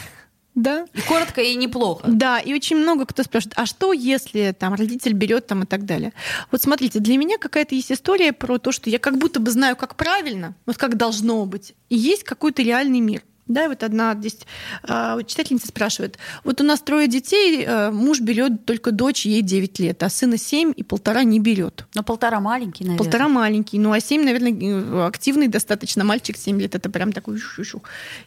Да? 0.56 0.86
И 0.94 1.02
коротко 1.02 1.42
и 1.42 1.54
неплохо. 1.56 2.08
Да, 2.08 2.40
и 2.40 2.54
очень 2.54 2.78
много 2.78 3.06
кто 3.06 3.24
спрашивает, 3.24 3.54
а 3.58 3.66
что, 3.66 3.92
если 3.92 4.56
там 4.58 4.74
родитель 4.74 5.14
берет 5.14 5.48
там 5.48 5.64
и 5.64 5.66
так 5.66 5.86
далее. 5.86 6.14
Вот 6.50 6.62
смотрите, 6.62 7.00
для 7.00 7.18
меня 7.18 7.38
какая-то 7.38 7.76
есть 7.76 7.92
история 7.92 8.32
про 8.32 8.58
то, 8.58 8.72
что 8.72 8.90
я 8.90 8.98
как 8.98 9.18
будто 9.18 9.42
бы 9.42 9.52
знаю, 9.52 9.76
как 9.76 9.96
правильно, 9.96 10.56
вот 10.66 10.78
как 10.78 10.96
должно 10.96 11.46
быть, 11.46 11.76
и 11.90 11.98
есть 11.98 12.24
какой-то 12.24 12.62
реальный 12.62 13.02
мир. 13.02 13.22
Да, 13.48 13.66
и 13.66 13.68
вот 13.68 13.84
одна 13.84 14.16
здесь 14.16 14.40
а, 14.84 15.22
читательница 15.22 15.68
спрашивает, 15.68 16.18
вот 16.44 16.62
у 16.62 16.64
нас 16.64 16.82
трое 16.82 17.08
детей, 17.08 17.64
а, 17.68 17.92
муж 17.92 18.20
берет 18.20 18.66
только 18.66 18.92
дочь, 18.92 19.26
ей 19.26 19.44
9 19.44 19.80
лет, 19.80 20.02
а 20.02 20.10
сына 20.10 20.38
7 20.38 20.74
и 20.76 20.82
полтора 20.84 21.24
не 21.24 21.40
берет. 21.40 21.86
Но 21.94 22.02
полтора 22.02 22.40
маленький, 22.40 22.86
наверное. 22.86 23.04
Полтора 23.04 23.28
маленький, 23.28 23.78
ну 23.78 23.92
а 23.92 24.00
7, 24.00 24.24
наверное, 24.24 25.06
активный 25.06 25.48
достаточно. 25.48 26.04
Мальчик 26.04 26.38
7 26.38 26.60
лет, 26.60 26.74
это 26.74 26.90
прям 26.90 27.12
такой 27.12 27.38
шу-шу. 27.38 27.84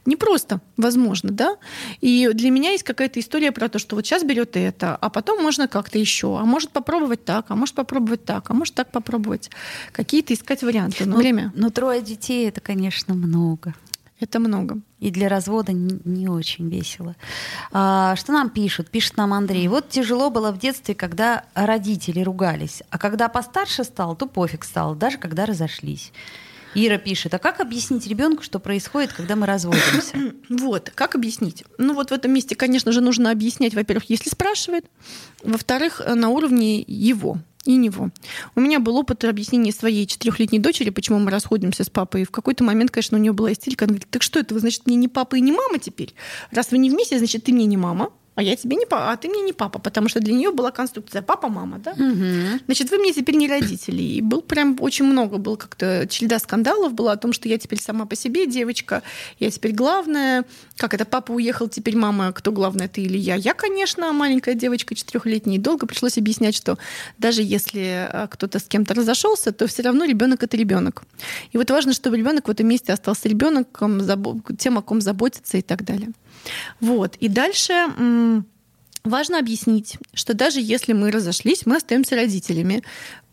Непросто, 0.07 0.61
возможно, 0.77 1.31
да? 1.31 1.57
И 2.01 2.31
для 2.33 2.51
меня 2.51 2.71
есть 2.71 2.85
какая-то 2.85 3.19
история 3.19 3.51
про 3.51 3.69
то, 3.69 3.81
что 3.81 3.97
вот 3.97 4.07
сейчас 4.07 4.23
берет 4.23 4.57
это, 4.57 4.95
а 4.95 5.11
потом 5.11 5.43
можно 5.43 5.67
как-то 5.67 5.99
еще, 5.99 6.39
а 6.39 6.45
может 6.45 6.71
попробовать 6.71 7.25
так, 7.25 7.47
а 7.49 7.57
может 7.57 7.75
попробовать 7.75 8.25
так, 8.25 8.51
а 8.51 8.55
может 8.55 8.75
так 8.75 8.93
попробовать. 8.93 9.51
Какие-то 9.91 10.33
искать 10.33 10.63
варианты. 10.63 11.05
Но 11.07 11.15
Ну, 11.15 11.19
время 11.19 11.53
Ну, 11.57 11.71
трое 11.71 12.03
детей 12.03 12.49
это, 12.49 12.61
конечно, 12.61 13.15
много. 13.15 13.75
Это 14.21 14.41
много. 14.41 14.79
И 14.99 15.11
для 15.11 15.29
развода 15.29 15.73
не, 15.73 16.01
не 16.05 16.29
очень 16.29 16.69
весело. 16.69 17.15
А, 17.73 18.17
что 18.17 18.33
нам 18.33 18.51
пишут? 18.51 18.91
Пишет 18.91 19.17
нам 19.17 19.33
Андрей. 19.33 19.69
Вот 19.69 19.89
тяжело 19.89 20.31
было 20.31 20.51
в 20.51 20.59
детстве, 20.59 20.95
когда 20.95 21.45
родители 21.55 22.21
ругались. 22.21 22.83
А 22.91 22.99
когда 22.99 23.29
постарше 23.29 23.85
стал, 23.85 24.17
то 24.17 24.27
пофиг 24.27 24.65
стал, 24.65 24.95
даже 24.95 25.19
когда 25.19 25.47
разошлись. 25.47 26.13
Ира 26.75 26.99
пишет, 26.99 27.33
а 27.35 27.39
как 27.39 27.61
объяснить 27.61 28.07
ребенку, 28.07 28.43
что 28.43 28.59
происходит, 28.59 29.13
когда 29.13 29.37
мы 29.37 29.47
разводимся? 29.47 30.17
Вот, 30.49 30.91
как 30.95 31.15
объяснить? 31.15 31.65
Ну 31.79 31.95
вот 31.95 32.11
в 32.11 32.13
этом 32.13 32.33
месте, 32.33 32.55
конечно 32.55 32.93
же, 32.93 33.01
нужно 33.01 33.31
объяснять, 33.31 33.75
во-первых, 33.75 34.11
если 34.11 34.29
спрашивает, 34.29 34.85
во-вторых, 35.43 36.01
на 36.07 36.29
уровне 36.29 36.81
его, 36.87 37.39
и 37.65 37.77
него. 37.77 38.11
У 38.55 38.61
меня 38.61 38.81
был 38.81 38.97
опыт 38.97 39.25
объяснения 39.25 39.73
своей 39.73 40.07
четырехлетней 40.07 40.59
дочери, 40.59 40.91
почему 40.91 41.19
мы 41.19 41.31
расходимся 41.31 41.85
с 41.85 41.91
папой. 41.91 42.23
И 42.23 42.25
в 42.25 42.31
какой-то 42.31 42.65
момент, 42.65 42.91
конечно, 42.91 43.19
у 43.19 43.21
нее 43.21 43.33
была 43.33 43.53
истерика. 43.53 43.85
Она 43.85 43.93
говорит, 43.93 44.09
так 44.11 44.23
что 44.23 44.39
это, 44.39 44.55
вы, 44.55 44.61
значит, 44.61 44.87
мне 44.87 44.97
не 44.97 45.09
папа 45.09 45.37
и 45.37 45.41
не 45.41 45.53
мама 45.53 45.79
теперь? 45.79 46.15
Раз 46.51 46.71
вы 46.71 46.79
не 46.79 46.91
вместе, 46.91 47.19
значит, 47.19 47.45
ты 47.45 47.53
мне 47.53 47.67
не 47.67 47.77
мама, 47.77 48.11
а 48.39 48.43
я 48.43 48.55
тебе 48.55 48.77
не 48.77 48.87
папа, 48.87 49.11
а 49.11 49.17
ты 49.17 49.29
мне 49.29 49.43
не 49.43 49.53
папа, 49.53 49.81
потому 49.81 50.09
что 50.09 50.21
для 50.21 50.33
нее 50.33 50.53
была 50.53 50.71
конструкция 50.71 51.23
папа-мама, 51.23 51.81
да? 51.81 51.91
Угу. 51.91 52.61
Значит, 52.67 52.89
вы 52.93 52.99
мне 52.99 53.13
теперь 53.13 53.35
не 53.35 53.49
родители. 53.49 54.01
И 54.01 54.21
был 54.21 54.43
прям 54.43 54.77
очень 54.79 55.07
много, 55.07 55.39
был 55.39 55.57
как-то 55.57 56.07
череда 56.09 56.39
скандалов 56.39 56.93
была 56.93 57.13
о 57.13 57.17
том, 57.17 57.33
что 57.33 57.49
я 57.49 57.59
теперь 57.59 57.81
сама 57.81 58.07
по 58.07 58.15
себе 58.15 58.47
девочка, 58.47 59.03
я 59.41 59.51
теперь 59.51 59.73
главная. 59.73 60.45
Как 60.77 60.95
это, 60.95 61.05
папа 61.05 61.33
уехал, 61.33 61.67
теперь 61.69 61.97
мама, 61.97 62.31
кто 62.31 62.53
главная, 62.53 62.87
ты 62.87 63.01
или 63.01 63.19
я? 63.19 63.35
Я, 63.35 63.55
конечно, 63.55 64.13
маленькая 64.13 64.55
девочка, 64.55 64.95
четырехлетняя, 64.95 65.57
и 65.57 65.61
долго 65.61 65.89
пришлось 65.89 66.17
объяснять, 66.17 66.55
что 66.55 66.79
даже 67.19 67.43
если 67.43 68.09
э, 68.09 68.29
кто-то 68.31 68.61
с 68.61 68.69
кем-то 68.69 68.95
разошелся, 68.95 69.51
то 69.51 69.67
все 69.67 69.83
равно 69.83 70.05
ребенок 70.05 70.45
это 70.45 70.57
ребенок. 70.57 71.03
И 71.51 71.59
вот 71.59 71.69
важно, 71.73 71.93
чтобы 71.93 72.17
ребенок 72.17 72.47
в 72.47 72.53
этом 72.53 72.69
месте 72.69 72.93
остался 72.93 73.29
ребенком, 73.29 74.01
тем, 74.57 74.79
о 74.79 74.83
ком 74.83 75.01
заботиться 75.01 75.57
и 75.59 75.63
так 75.63 75.85
далее. 75.85 76.13
Вот. 76.81 77.17
И 77.17 77.29
дальше 77.29 77.73
важно 79.05 79.39
объяснить, 79.39 79.97
что 80.15 80.35
даже 80.35 80.61
если 80.61 80.93
мы 80.93 81.11
разошлись, 81.11 81.67
мы 81.67 81.77
остаемся 81.77 82.17
родителями, 82.17 82.83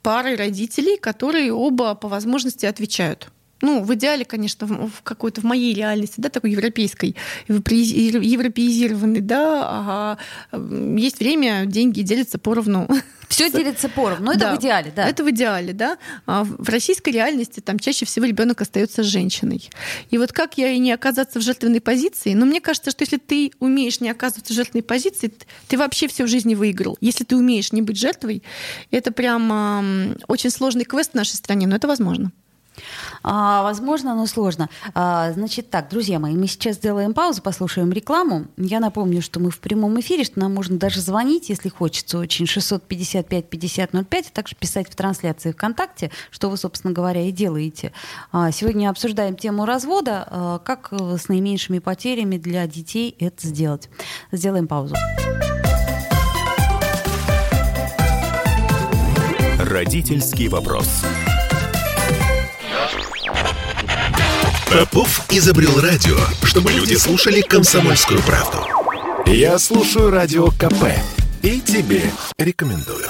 парой 0.02 0.36
родителей, 0.36 0.98
которые 0.98 1.52
оба 1.52 1.96
по 1.96 2.08
возможности 2.08 2.66
отвечают 2.66 3.30
ну, 3.66 3.84
в 3.84 3.94
идеале, 3.96 4.26
конечно, 4.26 4.68
в 4.68 5.02
какой-то 5.02 5.42
в 5.42 5.44
моей 5.44 5.74
реальности, 5.74 6.16
да, 6.18 6.30
такой 6.30 6.52
европейской, 6.52 7.16
европеизированной, 7.48 9.22
да, 9.22 10.18
ага, 10.52 10.60
есть 10.98 11.20
время, 11.20 11.66
деньги 11.66 12.02
делятся 12.02 12.38
поровну. 12.38 12.88
Все 13.28 13.50
делится 13.52 13.90
поровну, 13.90 14.30
это 14.30 14.40
да, 14.40 14.56
в 14.56 14.60
идеале, 14.60 14.94
да. 14.96 15.08
Это 15.08 15.24
в 15.24 15.32
идеале, 15.32 15.74
да. 15.74 15.98
А 16.28 16.44
в 16.44 16.70
российской 16.70 17.10
реальности 17.10 17.60
там 17.60 17.80
чаще 17.80 18.06
всего 18.06 18.26
ребенок 18.26 18.62
остается 18.62 19.02
женщиной. 19.02 19.68
И 20.12 20.20
вот 20.20 20.32
как 20.32 20.60
я 20.60 20.70
и 20.70 20.78
не 20.78 20.92
оказаться 20.92 21.40
в 21.40 21.42
жертвенной 21.42 21.82
позиции, 21.82 22.36
но 22.36 22.46
мне 22.46 22.62
кажется, 22.62 22.92
что 22.92 23.02
если 23.02 23.18
ты 23.18 23.52
умеешь 23.60 24.00
не 24.00 24.12
оказываться 24.12 24.54
в 24.54 24.56
жертвенной 24.56 24.84
позиции, 24.84 25.34
ты 25.68 25.78
вообще 25.78 26.08
все 26.08 26.26
в 26.26 26.28
жизни 26.28 26.54
выиграл. 26.54 26.98
Если 27.02 27.24
ты 27.24 27.36
умеешь 27.36 27.72
не 27.72 27.82
быть 27.82 27.98
жертвой, 27.98 28.44
это 28.92 29.12
прям 29.12 30.16
очень 30.28 30.52
сложный 30.52 30.86
квест 30.86 31.12
в 31.14 31.16
нашей 31.16 31.36
стране, 31.36 31.66
но 31.66 31.76
это 31.76 31.88
возможно. 31.88 32.32
А, 33.24 33.64
возможно, 33.64 34.16
но 34.16 34.26
сложно. 34.26 34.70
А, 34.94 35.32
значит 35.32 35.70
так, 35.70 35.90
друзья 35.90 36.20
мои, 36.20 36.36
мы 36.36 36.48
сейчас 36.48 36.76
сделаем 36.76 37.14
паузу, 37.14 37.42
послушаем 37.42 37.92
рекламу. 37.92 38.48
Я 38.58 38.80
напомню, 38.80 39.22
что 39.22 39.40
мы 39.40 39.50
в 39.52 39.60
прямом 39.60 40.00
эфире, 40.00 40.24
что 40.24 40.40
нам 40.40 40.54
можно 40.54 40.78
даже 40.78 41.02
звонить, 41.02 41.50
если 41.50 41.70
хочется, 41.70 42.18
очень 42.18 42.46
655-5005, 42.46 44.06
а 44.30 44.34
также 44.34 44.56
писать 44.56 44.90
в 44.90 44.96
трансляции 44.96 45.52
ВКонтакте, 45.52 46.12
что 46.32 46.50
вы, 46.50 46.58
собственно 46.58 46.94
говоря, 46.94 47.22
и 47.22 47.32
делаете. 47.32 47.92
А, 48.32 48.52
сегодня 48.52 48.90
обсуждаем 48.90 49.36
тему 49.36 49.66
развода, 49.66 50.28
а, 50.30 50.60
как 50.60 50.90
с 50.92 51.28
наименьшими 51.28 51.80
потерями 51.80 52.38
для 52.38 52.68
детей 52.68 53.16
это 53.20 53.48
сделать. 53.48 53.90
Сделаем 54.32 54.68
паузу. 54.68 54.96
Родительский 59.60 60.48
вопрос. 60.48 61.04
Попов 64.72 65.26
изобрел 65.32 65.80
радио, 65.80 66.18
чтобы 66.44 66.72
люди 66.72 66.96
слушали 66.96 67.42
комсомольскую 67.42 68.22
правду. 68.24 68.58
Я 69.26 69.58
слушаю 69.60 70.10
радио 70.10 70.48
КП 70.48 70.92
и 71.44 71.62
тебе 71.62 72.02
рекомендую. 72.38 73.06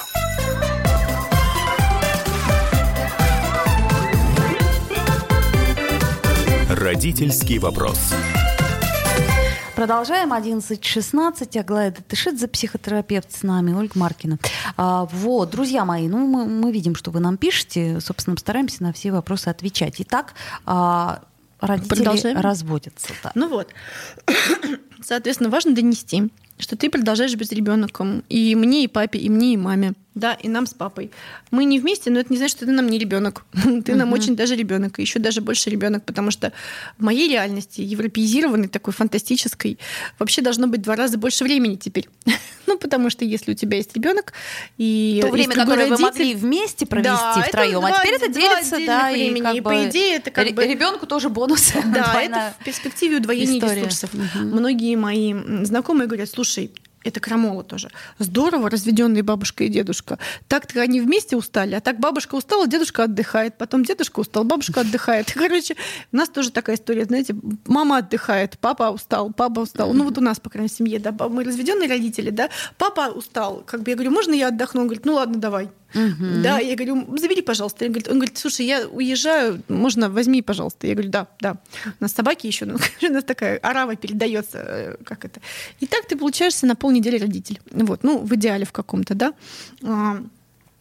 Родительский 6.70 7.58
вопрос. 7.58 8.14
Продолжаем. 9.76 10.32
11.16. 10.32 11.60
Аглая 11.60 11.92
Датышидзе, 11.92 12.48
психотерапевт 12.48 13.32
с 13.32 13.44
нами, 13.44 13.74
Ольга 13.74 13.94
Маркина. 13.96 14.40
А, 14.78 15.06
вот, 15.12 15.50
друзья 15.50 15.84
мои, 15.84 16.08
ну 16.08 16.26
мы, 16.28 16.46
мы 16.46 16.72
видим, 16.72 16.96
что 16.96 17.12
вы 17.12 17.20
нам 17.20 17.38
пишете. 17.38 18.00
Собственно, 18.00 18.38
стараемся 18.38 18.84
на 18.84 18.94
все 18.94 19.12
вопросы 19.12 19.50
отвечать. 19.50 19.96
Итак, 20.00 20.34
а, 20.66 21.22
родители 21.68 21.96
Продолжаем. 21.96 22.38
разводятся. 22.40 23.14
Да. 23.24 23.32
Ну 23.36 23.50
вот. 23.50 23.70
Соответственно, 25.02 25.50
важно 25.50 25.74
донести, 25.76 26.30
что 26.58 26.76
ты 26.76 26.90
продолжаешь 26.90 27.36
быть 27.36 27.52
ребенком 27.52 28.24
и 28.30 28.56
мне, 28.56 28.84
и 28.84 28.88
папе, 28.88 29.20
и 29.20 29.30
мне, 29.30 29.54
и 29.54 29.58
маме. 29.58 29.94
Да, 30.16 30.34
и 30.34 30.48
нам 30.48 30.66
с 30.66 30.74
папой. 30.74 31.12
Мы 31.52 31.66
не 31.66 31.78
вместе, 31.78 32.10
но 32.10 32.20
это 32.22 32.32
не 32.32 32.38
значит, 32.38 32.56
что 32.56 32.66
ты 32.66 32.72
нам 32.72 32.88
не 32.88 32.98
ребенок. 32.98 33.44
ты 33.86 33.96
нам 33.96 34.14
очень 34.14 34.36
даже 34.38 34.56
ребенок, 34.56 34.98
и 34.98 35.02
еще 35.02 35.20
даже 35.20 35.42
больше 35.42 35.70
ребенок, 35.70 36.06
потому 36.06 36.32
что 36.32 36.54
в 36.98 37.04
моей 37.04 37.30
реальности, 37.30 37.82
европеизированной, 37.82 38.70
такой 38.70 38.94
фантастической, 38.94 39.78
вообще 40.18 40.42
должно 40.42 40.68
быть 40.68 40.82
два 40.82 40.96
раза 40.96 41.18
больше 41.18 41.44
времени 41.44 41.76
теперь. 41.76 42.08
ну, 42.66 42.78
потому 42.78 43.10
что 43.10 43.26
если 43.26 43.52
у 43.52 43.56
тебя 43.56 43.76
есть 43.76 43.94
ребенок 43.94 44.32
и 44.78 45.20
то 45.22 45.30
время, 45.30 45.54
которое 45.54 45.90
родитель, 45.90 45.98
вы 45.98 46.10
могли 46.10 46.36
вместе 46.36 46.86
провести 46.86 47.12
да, 47.12 47.42
втроем, 47.42 47.84
а 47.84 48.00
теперь 48.00 48.16
это 48.16 48.30
делится, 48.30 48.78
да, 48.86 49.12
времени, 49.12 49.40
и, 49.40 49.44
как 49.44 49.56
и 49.56 49.60
бы, 49.60 49.70
по 49.70 49.90
идее 49.90 50.16
это 50.16 50.32
как 50.32 50.50
бы 50.54 50.66
ребенку 50.66 51.08
тоже 51.08 51.28
бонус. 51.28 51.74
Да, 51.94 52.22
это 52.22 52.56
в 52.58 52.64
перспективе 52.64 53.18
удвоения 53.18 53.60
ресурсов. 53.60 54.12
Многие 54.36 54.96
мои 54.96 55.34
знакомые 55.66 56.08
говорят, 56.08 56.30
слушай, 56.30 56.72
это 57.06 57.20
крамола 57.20 57.64
тоже. 57.64 57.90
Здорово, 58.20 58.70
разведенные 58.70 59.24
бабушка 59.24 59.64
и 59.64 59.70
дедушка. 59.70 60.18
Так-то 60.48 60.82
они 60.82 61.00
вместе 61.00 61.38
устали, 61.38 61.76
а 61.76 61.82
так 61.82 62.00
бабушка 62.00 62.36
устала, 62.36 62.68
дедушка 62.68 63.04
отдыхает, 63.04 63.58
потом 63.58 63.86
дедушка 63.86 64.20
устал, 64.20 64.44
бабушка 64.44 64.82
отдыхает. 64.82 65.32
Короче, 65.34 65.76
у 66.12 66.18
нас 66.18 66.30
тоже 66.30 66.52
такая 66.52 66.76
история, 66.76 67.06
знаете, 67.06 67.36
мама 67.66 67.98
отдыхает, 67.98 68.58
папа 68.60 68.90
устал, 68.90 69.32
папа 69.32 69.60
устал. 69.62 69.94
Ну 69.94 70.04
вот 70.04 70.18
у 70.18 70.22
нас, 70.22 70.40
по 70.40 70.50
крайней 70.50 70.66
мере, 70.66 70.76
семье, 70.76 71.00
да, 71.00 71.12
мы 71.12 71.44
разведенные 71.44 71.88
родители, 71.88 72.32
да, 72.32 72.50
папа 72.78 73.12
устал, 73.12 73.64
как 73.66 73.84
бы 73.84 73.92
я 73.92 73.96
говорю, 73.96 74.12
можно 74.12 74.34
я 74.34 74.48
отдохну? 74.48 74.82
Он 74.82 74.88
говорит, 74.88 75.06
ну 75.06 75.14
ладно, 75.14 75.36
давай. 75.36 75.70
Угу. 75.96 76.44
Да, 76.44 76.60
я 76.60 76.76
говорю, 76.76 77.18
забери, 77.18 77.42
пожалуйста. 77.42 77.86
Он 77.86 77.92
говорит, 77.92 78.08
он 78.08 78.16
говорит, 78.16 78.38
слушай, 78.38 78.66
я 78.66 78.88
уезжаю, 78.88 79.62
можно 79.70 80.10
возьми, 80.10 80.42
пожалуйста. 80.42 80.88
Я 80.88 80.94
говорю, 80.94 81.10
да, 81.10 81.28
да. 81.40 81.56
У 81.86 82.04
нас 82.04 82.14
собаки 82.14 82.48
еще, 82.48 82.66
ну, 82.68 82.78
у 83.02 83.14
нас 83.14 83.24
такая 83.24 83.58
арава 83.58 83.96
передается, 83.96 84.58
э, 84.58 84.96
как 85.06 85.26
это. 85.26 85.40
И 85.80 85.88
так 85.88 86.06
ты 86.06 86.18
получаешься 86.18 86.66
на 86.66 86.76
полнедели 86.76 87.18
родитель. 87.18 87.60
Вот, 87.72 88.04
ну, 88.04 88.20
в 88.20 88.36
идеале 88.36 88.66
в 88.66 88.72
каком-то, 88.72 89.16
да. 89.16 89.34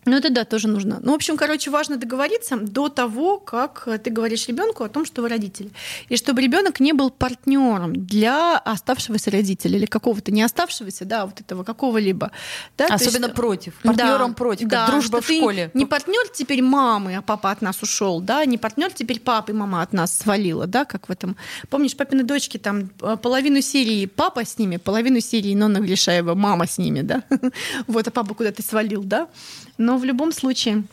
Ну, 0.07 0.17
это 0.17 0.31
да, 0.31 0.45
тоже 0.45 0.69
нужно. 0.69 0.99
Ну, 1.03 1.13
в 1.13 1.15
общем, 1.15 1.37
короче, 1.37 1.71
важно 1.71 1.97
договориться 1.97 2.57
до 2.57 2.89
того, 2.89 3.39
как 3.39 3.89
ты 4.03 4.11
говоришь 4.11 4.47
ребенку 4.49 4.85
о 4.85 4.89
том, 4.89 5.05
что 5.05 5.23
вы 5.23 5.29
родители. 5.29 5.71
И 6.09 6.17
чтобы 6.17 6.43
ребенок 6.43 6.81
не 6.81 6.93
был 6.93 7.11
партнером 7.11 7.95
для 8.07 8.59
оставшегося 8.59 9.31
родителя 9.31 9.79
или 9.79 9.87
какого-то 9.87 10.31
не 10.33 10.43
оставшегося, 10.43 11.05
да, 11.05 11.27
вот 11.27 11.41
этого 11.41 11.65
какого-либо. 11.65 12.31
Да, 12.77 12.87
Особенно 12.87 13.27
есть, 13.27 13.37
против. 13.37 13.75
Партнером 13.83 14.31
да, 14.31 14.35
против, 14.35 14.69
как 14.69 14.71
да, 14.71 14.87
дружба 14.87 15.21
в 15.21 15.25
школе. 15.25 15.71
Не 15.75 15.87
партнер 15.87 16.29
теперь 16.33 16.63
мамы, 16.63 17.17
а 17.17 17.23
папа 17.23 17.51
от 17.51 17.63
нас 17.63 17.83
ушел, 17.83 18.21
да, 18.21 18.45
не 18.45 18.59
партнер 18.59 18.93
теперь 18.93 19.21
папы, 19.21 19.53
мама 19.53 19.83
от 19.83 19.93
нас 19.93 20.17
свалила, 20.17 20.67
да, 20.67 20.85
как 20.85 21.09
в 21.09 21.13
этом. 21.13 21.37
Помнишь, 21.71 21.97
папины 21.97 22.23
дочки 22.23 22.59
там 22.59 22.91
э, 23.01 23.17
половину 23.17 23.61
серии 23.61 24.07
папа 24.07 24.45
с 24.45 24.59
ними, 24.59 24.77
половину 24.77 25.21
серии 25.21 25.55
Нонна 25.55 25.81
Гришаева 25.81 26.35
мама 26.35 26.67
с 26.67 26.79
ними, 26.79 27.01
да. 27.01 27.23
Вот, 27.87 28.09
а 28.09 28.11
папа 28.11 28.35
куда-то 28.35 28.63
свалил, 28.63 29.03
да. 29.03 29.29
Но 29.79 29.99
в 29.99 30.05
любом 30.05 30.33
случае, 30.33 30.85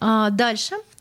а, 0.00 0.30
дальше– 0.30 0.76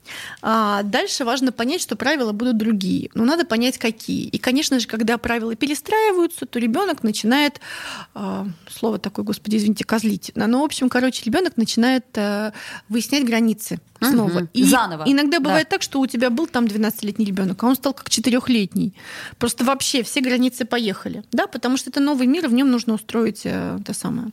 а 0.42 0.84
дальше 0.84 1.26
важно 1.26 1.52
понять, 1.52 1.82
что 1.82 1.96
правила 1.96 2.32
будут 2.32 2.58
другие. 2.58 3.10
Но 3.14 3.26
надо 3.26 3.46
понять, 3.46 3.78
какие. 3.78 4.28
И, 4.28 4.38
конечно 4.38 4.80
же, 4.80 4.88
когда 4.88 5.18
правила 5.18 5.56
перестраиваются, 5.56 6.46
то 6.46 6.60
ребенок 6.60 7.04
начинает, 7.04 7.60
э, 8.16 8.46
слово 8.70 9.00
такое, 9.00 9.26
господи, 9.26 9.58
извините, 9.58 9.84
козлить. 9.84 10.32
Ну, 10.36 10.62
в 10.62 10.64
общем, 10.64 10.90
короче, 10.90 11.24
ребенок 11.26 11.58
начинает 11.58 12.06
э, 12.16 12.52
выяснять 12.90 13.26
границы 13.26 13.80
снова. 14.02 14.40
Угу. 14.40 14.50
И 14.54 14.64
Заново. 14.64 15.04
Иногда 15.06 15.40
бывает 15.40 15.68
да. 15.70 15.76
так, 15.76 15.82
что 15.84 16.00
у 16.00 16.08
тебя 16.08 16.30
был 16.30 16.48
там 16.48 16.66
12-летний 16.66 17.26
ребенок, 17.26 17.62
а 17.64 17.68
он 17.68 17.76
стал 17.76 17.94
как 17.94 18.08
4-летний. 18.10 18.94
Просто 19.38 19.64
вообще 19.64 20.04
все 20.04 20.22
границы 20.22 20.66
поехали. 20.66 21.24
Да, 21.32 21.48
потому 21.48 21.78
что 21.78 21.90
это 21.90 22.00
новый 22.00 22.28
мир, 22.28 22.46
и 22.46 22.48
в 22.48 22.54
нем 22.54 22.72
нужно 22.72 22.96
устроить 22.96 23.42
э, 23.44 23.78
то 23.86 23.94
самое. 23.94 24.30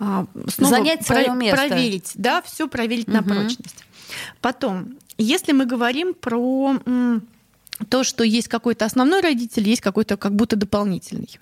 Э, 0.00 0.24
снова 0.48 0.70
Занять 0.70 1.06
свое 1.06 1.26
про- 1.26 1.34
место. 1.34 1.66
Проверить, 1.66 2.12
да, 2.14 2.42
все 2.42 2.66
проверить 2.66 3.08
угу. 3.08 3.16
на 3.16 3.22
прочность. 3.22 3.84
Потом, 4.40 4.98
если 5.18 5.52
мы 5.52 5.66
говорим 5.66 6.14
про 6.14 6.74
то, 7.88 8.04
что 8.04 8.24
есть 8.24 8.48
какой-то 8.48 8.84
основной 8.84 9.20
родитель, 9.20 9.68
есть 9.68 9.80
какой-то 9.80 10.16
как 10.16 10.34
будто 10.34 10.56
дополнительный 10.56 11.40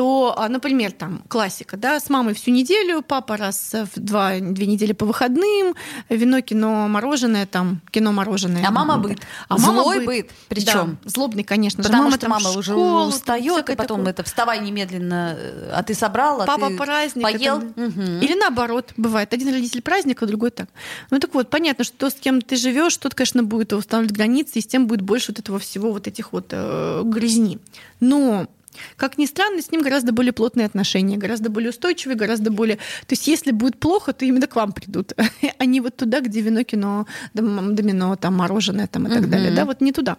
то, 0.00 0.34
а, 0.38 0.48
например, 0.48 0.92
там 0.92 1.22
классика, 1.28 1.76
да, 1.76 2.00
с 2.00 2.08
мамой 2.08 2.32
всю 2.32 2.52
неделю, 2.52 3.02
папа 3.02 3.36
раз 3.36 3.74
в 3.74 4.00
два, 4.00 4.38
две 4.40 4.64
недели 4.64 4.92
по 4.92 5.04
выходным, 5.04 5.74
вино, 6.08 6.40
кино, 6.40 6.88
мороженое, 6.88 7.44
там, 7.44 7.82
кино, 7.90 8.10
мороженое. 8.10 8.64
А 8.66 8.70
мама 8.70 8.96
быт. 8.96 9.18
А 9.48 9.58
Злой 9.58 9.98
мама 9.98 10.06
быт. 10.06 10.30
Причем. 10.48 10.98
Да, 11.02 11.10
злобный, 11.10 11.44
конечно 11.44 11.82
Потому 11.82 12.04
мама 12.04 12.16
что 12.16 12.30
мама 12.30 12.50
уже 12.52 12.74
устает, 12.74 13.68
и 13.68 13.76
потом 13.76 13.98
такое. 13.98 14.12
это 14.12 14.22
вставай 14.22 14.60
немедленно, 14.60 15.36
а 15.74 15.82
ты 15.82 15.92
собрал, 15.92 16.40
а 16.40 16.46
Папа 16.46 16.68
ты 16.68 16.78
праздник. 16.78 17.22
поел. 17.22 17.58
Это... 17.58 17.82
Угу. 17.82 18.02
Или 18.22 18.38
наоборот, 18.40 18.94
бывает. 18.96 19.34
Один 19.34 19.52
родитель 19.52 19.82
праздника, 19.82 20.24
другой 20.24 20.50
так. 20.50 20.70
Ну 21.10 21.18
так 21.18 21.34
вот, 21.34 21.50
понятно, 21.50 21.84
что 21.84 21.94
то, 21.98 22.08
с 22.08 22.14
кем 22.14 22.40
ты 22.40 22.56
живешь, 22.56 22.96
тот, 22.96 23.14
конечно, 23.14 23.42
будет 23.42 23.74
устанавливать 23.74 24.16
границы, 24.16 24.60
и 24.60 24.62
с 24.62 24.66
тем 24.66 24.86
будет 24.86 25.02
больше 25.02 25.32
вот 25.32 25.40
этого 25.40 25.58
всего, 25.60 25.92
вот 25.92 26.06
этих 26.06 26.32
вот 26.32 26.48
э, 26.50 27.02
грязни. 27.04 27.58
Но 28.00 28.48
как 28.96 29.18
ни 29.18 29.26
странно, 29.26 29.62
с 29.62 29.70
ним 29.70 29.82
гораздо 29.82 30.12
более 30.12 30.32
плотные 30.32 30.66
отношения, 30.66 31.16
гораздо 31.16 31.50
более 31.50 31.70
устойчивые, 31.70 32.16
гораздо 32.16 32.50
более... 32.50 32.76
То 32.76 33.10
есть 33.10 33.26
если 33.26 33.50
будет 33.50 33.78
плохо, 33.78 34.12
то 34.12 34.24
именно 34.24 34.46
к 34.46 34.56
вам 34.56 34.72
придут, 34.72 35.12
а 35.58 35.64
не 35.64 35.80
вот 35.80 35.96
туда, 35.96 36.20
где 36.20 36.40
вино, 36.40 36.62
кино, 36.62 37.06
домино, 37.34 38.16
там 38.16 38.36
мороженое 38.36 38.86
там, 38.86 39.06
и 39.06 39.10
так 39.10 39.22
угу. 39.22 39.28
далее. 39.28 39.52
Да, 39.52 39.64
вот 39.64 39.80
не 39.80 39.92
туда. 39.92 40.16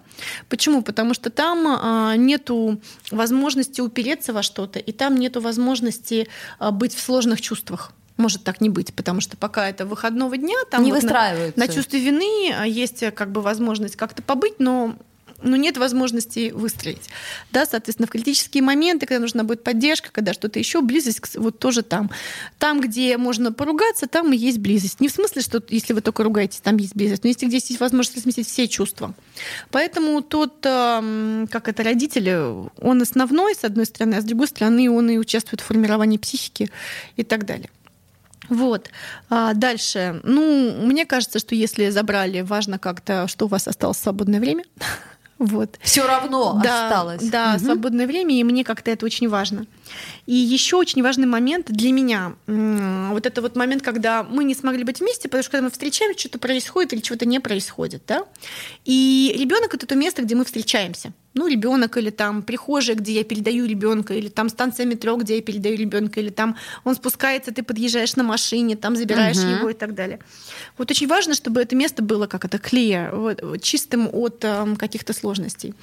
Почему? 0.49 0.81
Потому 0.81 1.13
что 1.13 1.29
там 1.29 1.65
а, 1.67 2.15
нету 2.15 2.81
возможности 3.09 3.81
упереться 3.81 4.33
во 4.33 4.43
что-то, 4.43 4.79
и 4.79 4.91
там 4.91 5.15
нету 5.15 5.41
возможности 5.41 6.27
а, 6.59 6.71
быть 6.71 6.93
в 6.93 6.99
сложных 6.99 7.41
чувствах 7.41 7.93
может 8.17 8.43
так 8.43 8.61
не 8.61 8.69
быть, 8.69 8.93
потому 8.93 9.19
что 9.19 9.35
пока 9.35 9.67
это 9.67 9.83
выходного 9.83 10.37
дня, 10.37 10.55
там 10.69 10.83
не 10.83 10.91
вот 10.91 11.01
выстраиваются. 11.01 11.59
На, 11.59 11.65
на 11.65 11.73
чувстве 11.73 11.99
вины 11.99 12.53
а, 12.53 12.67
есть 12.67 13.03
как 13.15 13.31
бы 13.31 13.41
возможность 13.41 13.95
как-то 13.95 14.21
побыть, 14.21 14.59
но 14.59 14.95
ну, 15.43 15.55
нет 15.55 15.77
возможности 15.77 16.51
выстроить. 16.51 17.09
Да, 17.51 17.65
соответственно, 17.65 18.07
в 18.07 18.11
критические 18.11 18.63
моменты, 18.63 19.05
когда 19.05 19.19
нужна 19.19 19.43
будет 19.43 19.63
поддержка, 19.63 20.09
когда 20.11 20.33
что-то 20.33 20.59
еще, 20.59 20.81
близость 20.81 21.35
вот 21.35 21.59
тоже 21.59 21.81
там. 21.81 22.11
Там, 22.59 22.81
где 22.81 23.17
можно 23.17 23.51
поругаться, 23.51 24.07
там 24.07 24.33
и 24.33 24.37
есть 24.37 24.59
близость. 24.59 24.99
Не 24.99 25.07
в 25.07 25.11
смысле, 25.11 25.41
что 25.41 25.63
если 25.69 25.93
вы 25.93 26.01
только 26.01 26.23
ругаетесь, 26.23 26.59
там 26.59 26.77
есть 26.77 26.95
близость, 26.95 27.23
но 27.23 27.29
если 27.29 27.47
здесь 27.47 27.69
есть 27.69 27.79
возможность 27.79 28.17
разместить 28.17 28.47
все 28.47 28.67
чувства. 28.67 29.13
Поэтому 29.69 30.21
тот, 30.21 30.57
как 30.61 31.67
это, 31.67 31.83
родитель, 31.83 32.29
он 32.77 33.01
основной, 33.01 33.55
с 33.55 33.63
одной 33.63 33.85
стороны, 33.85 34.15
а 34.15 34.21
с 34.21 34.25
другой 34.25 34.47
стороны, 34.47 34.89
он 34.89 35.09
и 35.09 35.17
участвует 35.17 35.61
в 35.61 35.65
формировании 35.65 36.17
психики 36.17 36.69
и 37.15 37.23
так 37.23 37.45
далее. 37.45 37.69
Вот. 38.49 38.89
А 39.29 39.53
дальше. 39.53 40.19
Ну, 40.23 40.85
мне 40.85 41.05
кажется, 41.05 41.39
что 41.39 41.55
если 41.55 41.89
забрали, 41.89 42.41
важно 42.41 42.79
как-то, 42.79 43.27
что 43.27 43.45
у 43.45 43.47
вас 43.47 43.67
осталось 43.67 43.97
свободное 43.97 44.41
время. 44.41 44.65
Вот. 45.41 45.79
Все 45.81 46.05
равно 46.05 46.61
да, 46.63 46.85
осталось. 46.85 47.23
Да, 47.23 47.55
угу. 47.55 47.65
свободное 47.65 48.05
время, 48.05 48.39
и 48.39 48.43
мне 48.43 48.63
как-то 48.63 48.91
это 48.91 49.07
очень 49.07 49.27
важно. 49.27 49.65
И 50.27 50.35
еще 50.35 50.75
очень 50.75 51.01
важный 51.01 51.25
момент 51.25 51.65
для 51.71 51.91
меня, 51.91 52.33
вот 52.45 53.25
это 53.25 53.41
вот 53.41 53.55
момент, 53.55 53.81
когда 53.81 54.21
мы 54.21 54.43
не 54.43 54.53
смогли 54.53 54.83
быть 54.83 54.99
вместе, 54.99 55.27
потому 55.27 55.41
что 55.41 55.51
когда 55.53 55.65
мы 55.65 55.71
встречаемся, 55.71 56.19
что-то 56.19 56.37
происходит 56.37 56.93
или 56.93 56.99
чего-то 57.01 57.25
не 57.25 57.39
происходит, 57.39 58.03
да. 58.07 58.25
И 58.85 59.35
ребенок 59.35 59.73
это 59.73 59.87
то 59.87 59.95
место, 59.95 60.21
где 60.21 60.35
мы 60.35 60.45
встречаемся 60.45 61.11
ну, 61.33 61.47
ребенок, 61.47 61.97
или 61.97 62.09
там 62.09 62.41
прихожая, 62.41 62.95
где 62.95 63.13
я 63.13 63.23
передаю 63.23 63.65
ребенка, 63.65 64.13
или 64.13 64.27
там 64.27 64.49
станция 64.49 64.85
метро, 64.85 65.15
где 65.15 65.37
я 65.37 65.41
передаю 65.41 65.77
ребенка, 65.77 66.19
или 66.19 66.29
там 66.29 66.57
он 66.83 66.95
спускается, 66.95 67.53
ты 67.53 67.63
подъезжаешь 67.63 68.15
на 68.15 68.23
машине, 68.23 68.75
там 68.75 68.95
забираешь 68.95 69.37
угу. 69.37 69.47
его 69.47 69.69
и 69.69 69.73
так 69.73 69.93
далее. 69.93 70.19
Вот 70.77 70.91
очень 70.91 71.07
важно, 71.07 71.33
чтобы 71.33 71.61
это 71.61 71.75
место 71.75 72.03
было 72.03 72.27
как 72.27 72.45
это 72.45 72.57
clear, 72.57 73.15
вот, 73.15 73.61
чистым 73.61 74.09
от 74.11 74.43
э, 74.43 74.75
каких-то 74.77 75.13
сложностей. 75.13 75.73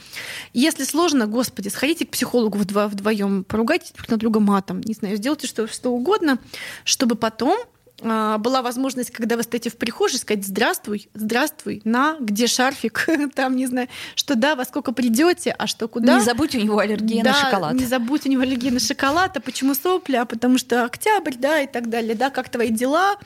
Если 0.52 0.84
сложно, 0.84 1.26
господи, 1.26 1.68
сходите 1.68 2.04
к 2.04 2.10
психологу 2.10 2.58
вдво- 2.58 2.88
вдвоем, 2.88 3.44
поругайтесь 3.44 3.92
друг 3.92 4.08
на 4.08 4.16
друга 4.16 4.40
матом, 4.40 4.80
не 4.82 4.94
знаю, 4.94 5.16
сделайте 5.16 5.46
что, 5.46 5.66
что 5.66 5.90
угодно, 5.90 6.38
чтобы 6.84 7.14
потом 7.14 7.58
была 8.00 8.62
возможность, 8.62 9.10
когда 9.10 9.36
вы 9.36 9.42
стоите 9.42 9.70
в 9.70 9.76
прихожей, 9.76 10.18
сказать 10.18 10.44
«Здравствуй, 10.44 11.08
здравствуй, 11.14 11.82
на, 11.84 12.16
где 12.20 12.46
шарфик?» 12.46 13.08
Там, 13.34 13.56
не 13.56 13.66
знаю, 13.66 13.88
что 14.14 14.36
да, 14.36 14.54
во 14.54 14.64
сколько 14.64 14.92
придете, 14.92 15.54
а 15.58 15.66
что 15.66 15.88
куда. 15.88 16.18
Не 16.18 16.24
забудь 16.24 16.54
у 16.54 16.58
него 16.60 16.78
аллергия 16.78 17.24
да, 17.24 17.32
на 17.32 17.36
шоколад. 17.36 17.74
не 17.74 17.86
забудь 17.86 18.26
у 18.26 18.28
него 18.28 18.42
аллергия 18.42 18.70
на 18.70 18.80
шоколад, 18.80 19.36
а 19.36 19.40
почему 19.40 19.74
сопли, 19.74 20.16
а 20.16 20.24
потому 20.24 20.58
что 20.58 20.84
октябрь, 20.84 21.34
да, 21.36 21.60
и 21.60 21.66
так 21.66 21.88
далее, 21.88 22.14
да, 22.14 22.30
как 22.30 22.48
твои 22.48 22.68
дела, 22.68 23.16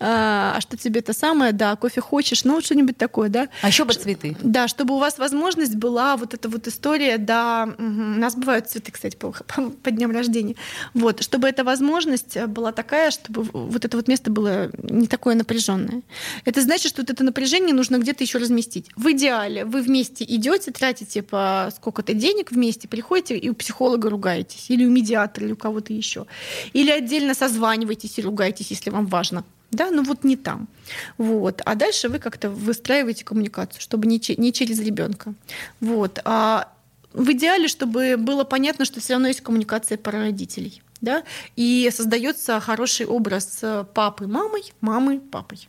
а, 0.00 0.54
а 0.56 0.60
что 0.60 0.76
тебе 0.76 1.00
это 1.00 1.12
самое, 1.12 1.52
да, 1.52 1.76
кофе 1.76 2.00
хочешь, 2.00 2.44
ну, 2.44 2.60
что-нибудь 2.60 2.96
такое, 2.96 3.28
да. 3.28 3.48
А 3.62 3.68
еще 3.68 3.84
бы 3.84 3.94
цветы. 3.94 4.36
Да, 4.42 4.68
чтобы 4.68 4.94
у 4.94 4.98
вас 4.98 5.18
возможность 5.18 5.76
была 5.76 6.16
вот 6.16 6.34
эта 6.34 6.48
вот 6.48 6.66
история, 6.66 7.18
да, 7.18 7.68
у 7.78 7.82
нас 7.82 8.34
бывают 8.36 8.68
цветы, 8.68 8.92
кстати, 8.92 9.16
по, 9.16 9.32
по, 9.32 9.70
по 9.70 9.90
дням 9.90 10.10
рождения, 10.10 10.56
вот, 10.94 11.22
чтобы 11.22 11.48
эта 11.48 11.64
возможность 11.64 12.40
была 12.46 12.72
такая, 12.72 13.10
чтобы 13.10 13.42
вот 13.52 13.84
это 13.84 13.96
вот 13.96 14.08
место 14.08 14.30
было 14.30 14.70
не 14.82 15.06
такое 15.06 15.34
напряженное. 15.34 16.02
Это 16.44 16.60
значит, 16.60 16.90
что 16.90 17.02
вот 17.02 17.10
это 17.10 17.24
напряжение 17.24 17.74
нужно 17.74 17.98
где-то 17.98 18.24
еще 18.24 18.38
разместить. 18.38 18.86
В 18.96 19.10
идеале 19.12 19.64
вы 19.64 19.82
вместе 19.82 20.24
идете, 20.24 20.70
тратите 20.70 21.22
по 21.22 21.72
сколько-то 21.76 22.14
денег 22.14 22.50
вместе, 22.50 22.88
приходите 22.88 23.36
и 23.36 23.48
у 23.48 23.54
психолога 23.54 24.10
ругаетесь, 24.10 24.70
или 24.70 24.84
у 24.84 24.90
медиатора, 24.90 25.46
или 25.46 25.52
у 25.52 25.56
кого-то 25.56 25.92
еще. 25.92 26.26
Или 26.72 26.90
отдельно 26.90 27.34
созваниваетесь 27.34 28.18
и 28.18 28.22
ругаетесь, 28.22 28.70
если 28.70 28.90
вам 28.90 29.06
важно. 29.06 29.44
Да, 29.74 29.90
ну 29.90 30.02
вот 30.02 30.24
не 30.24 30.36
там. 30.36 30.68
Вот. 31.18 31.60
А 31.64 31.74
дальше 31.74 32.08
вы 32.08 32.18
как-то 32.18 32.50
выстраиваете 32.50 33.24
коммуникацию, 33.24 33.80
чтобы 33.80 34.06
не, 34.06 34.20
не 34.36 34.52
через 34.52 34.80
ребенка. 34.80 35.34
Вот. 35.80 36.20
А 36.24 36.72
в 37.12 37.30
идеале, 37.32 37.68
чтобы 37.68 38.16
было 38.16 38.44
понятно, 38.44 38.84
что 38.84 39.00
все 39.00 39.14
равно 39.14 39.28
есть 39.28 39.40
коммуникация 39.40 39.98
про 39.98 40.18
родителей 40.18 40.82
да, 41.00 41.22
и 41.54 41.90
создается 41.94 42.58
хороший 42.60 43.06
образ 43.06 43.62
папы 43.92 44.26
мамой, 44.26 44.72
мамы 44.80 45.20
папой. 45.20 45.68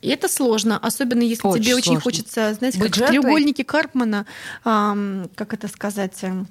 И 0.00 0.08
это 0.08 0.28
сложно, 0.28 0.76
особенно 0.76 1.22
если 1.22 1.46
очень 1.46 1.62
тебе 1.62 1.72
сложно. 1.74 1.92
очень 1.92 2.00
хочется, 2.02 2.54
знаете, 2.54 2.78
Быть 2.78 2.88
как 2.88 2.96
жертвой? 2.96 3.18
в 3.18 3.20
треугольнике 3.22 3.64
Карпмана, 3.64 4.26
эм, 4.64 5.30
как 5.36 5.54
это 5.54 5.68
сказать, 5.68 6.18
э, 6.22 6.44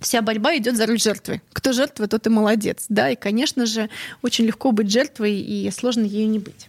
вся 0.00 0.22
борьба 0.22 0.56
идет 0.56 0.76
за 0.76 0.86
роль 0.86 0.98
жертвы. 0.98 1.40
Кто 1.52 1.72
жертва, 1.72 2.08
тот 2.08 2.26
и 2.26 2.30
молодец, 2.30 2.86
да, 2.88 3.10
и, 3.10 3.16
конечно 3.16 3.66
же, 3.66 3.88
очень 4.22 4.46
легко 4.46 4.72
быть 4.72 4.90
жертвой, 4.90 5.34
и 5.34 5.70
сложно 5.70 6.04
ею 6.04 6.28
не 6.28 6.38
быть. 6.38 6.68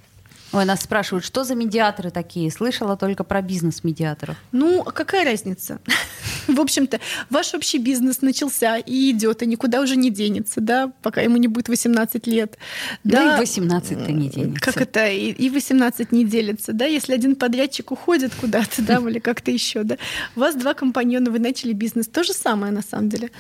Ой, 0.54 0.66
нас 0.66 0.82
спрашивают, 0.82 1.24
что 1.24 1.44
за 1.44 1.56
медиаторы 1.56 2.12
такие? 2.12 2.52
Слышала 2.52 2.98
только 2.98 3.24
про 3.24 3.42
бизнес-медиаторов. 3.42 4.36
Ну, 4.52 4.84
какая 4.84 5.24
разница? 5.24 5.80
В 6.48 6.60
общем-то, 6.60 7.00
ваш 7.30 7.54
общий 7.54 7.78
бизнес 7.78 8.22
начался 8.22 8.78
и 8.78 9.12
идет, 9.12 9.44
и 9.44 9.46
никуда 9.46 9.80
уже 9.82 9.96
не 9.96 10.10
денется, 10.10 10.60
да, 10.60 10.92
пока 11.02 11.22
ему 11.22 11.38
не 11.38 11.48
будет 11.48 11.70
18 11.70 12.28
лет. 12.28 12.58
Да, 13.04 13.38
да 13.38 13.42
и 13.42 13.46
18-то 13.46 14.12
не 14.12 14.30
денется. 14.30 14.60
Как 14.60 14.82
это? 14.82 15.08
И 15.08 15.50
18 15.50 16.12
не 16.12 16.26
делится, 16.26 16.74
да, 16.74 16.86
если 16.86 17.14
один 17.14 17.36
подрядчик 17.36 17.92
уходит 17.92 18.34
куда-то, 18.36 18.82
да, 18.82 18.98
или 19.10 19.20
как-то 19.20 19.52
еще, 19.52 19.84
да. 19.84 19.98
У 20.36 20.42
вас 20.42 20.56
два 20.56 20.74
компаньона, 20.74 21.32
вы 21.32 21.40
начали 21.40 21.72
бизнес. 21.72 22.08
То 22.08 22.24
же 22.24 22.34
самое, 22.34 22.74
на 22.74 22.82
самом 22.82 23.08
деле. 23.10 23.32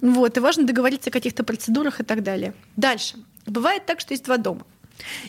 Вот, 0.00 0.36
и 0.36 0.40
важно 0.40 0.64
договориться 0.64 1.10
о 1.10 1.12
каких-то 1.12 1.44
процедурах 1.44 2.00
и 2.00 2.04
так 2.04 2.22
далее. 2.22 2.54
Дальше. 2.76 3.16
Бывает 3.46 3.84
так, 3.84 4.00
что 4.00 4.14
есть 4.14 4.24
два 4.24 4.38
дома. 4.38 4.64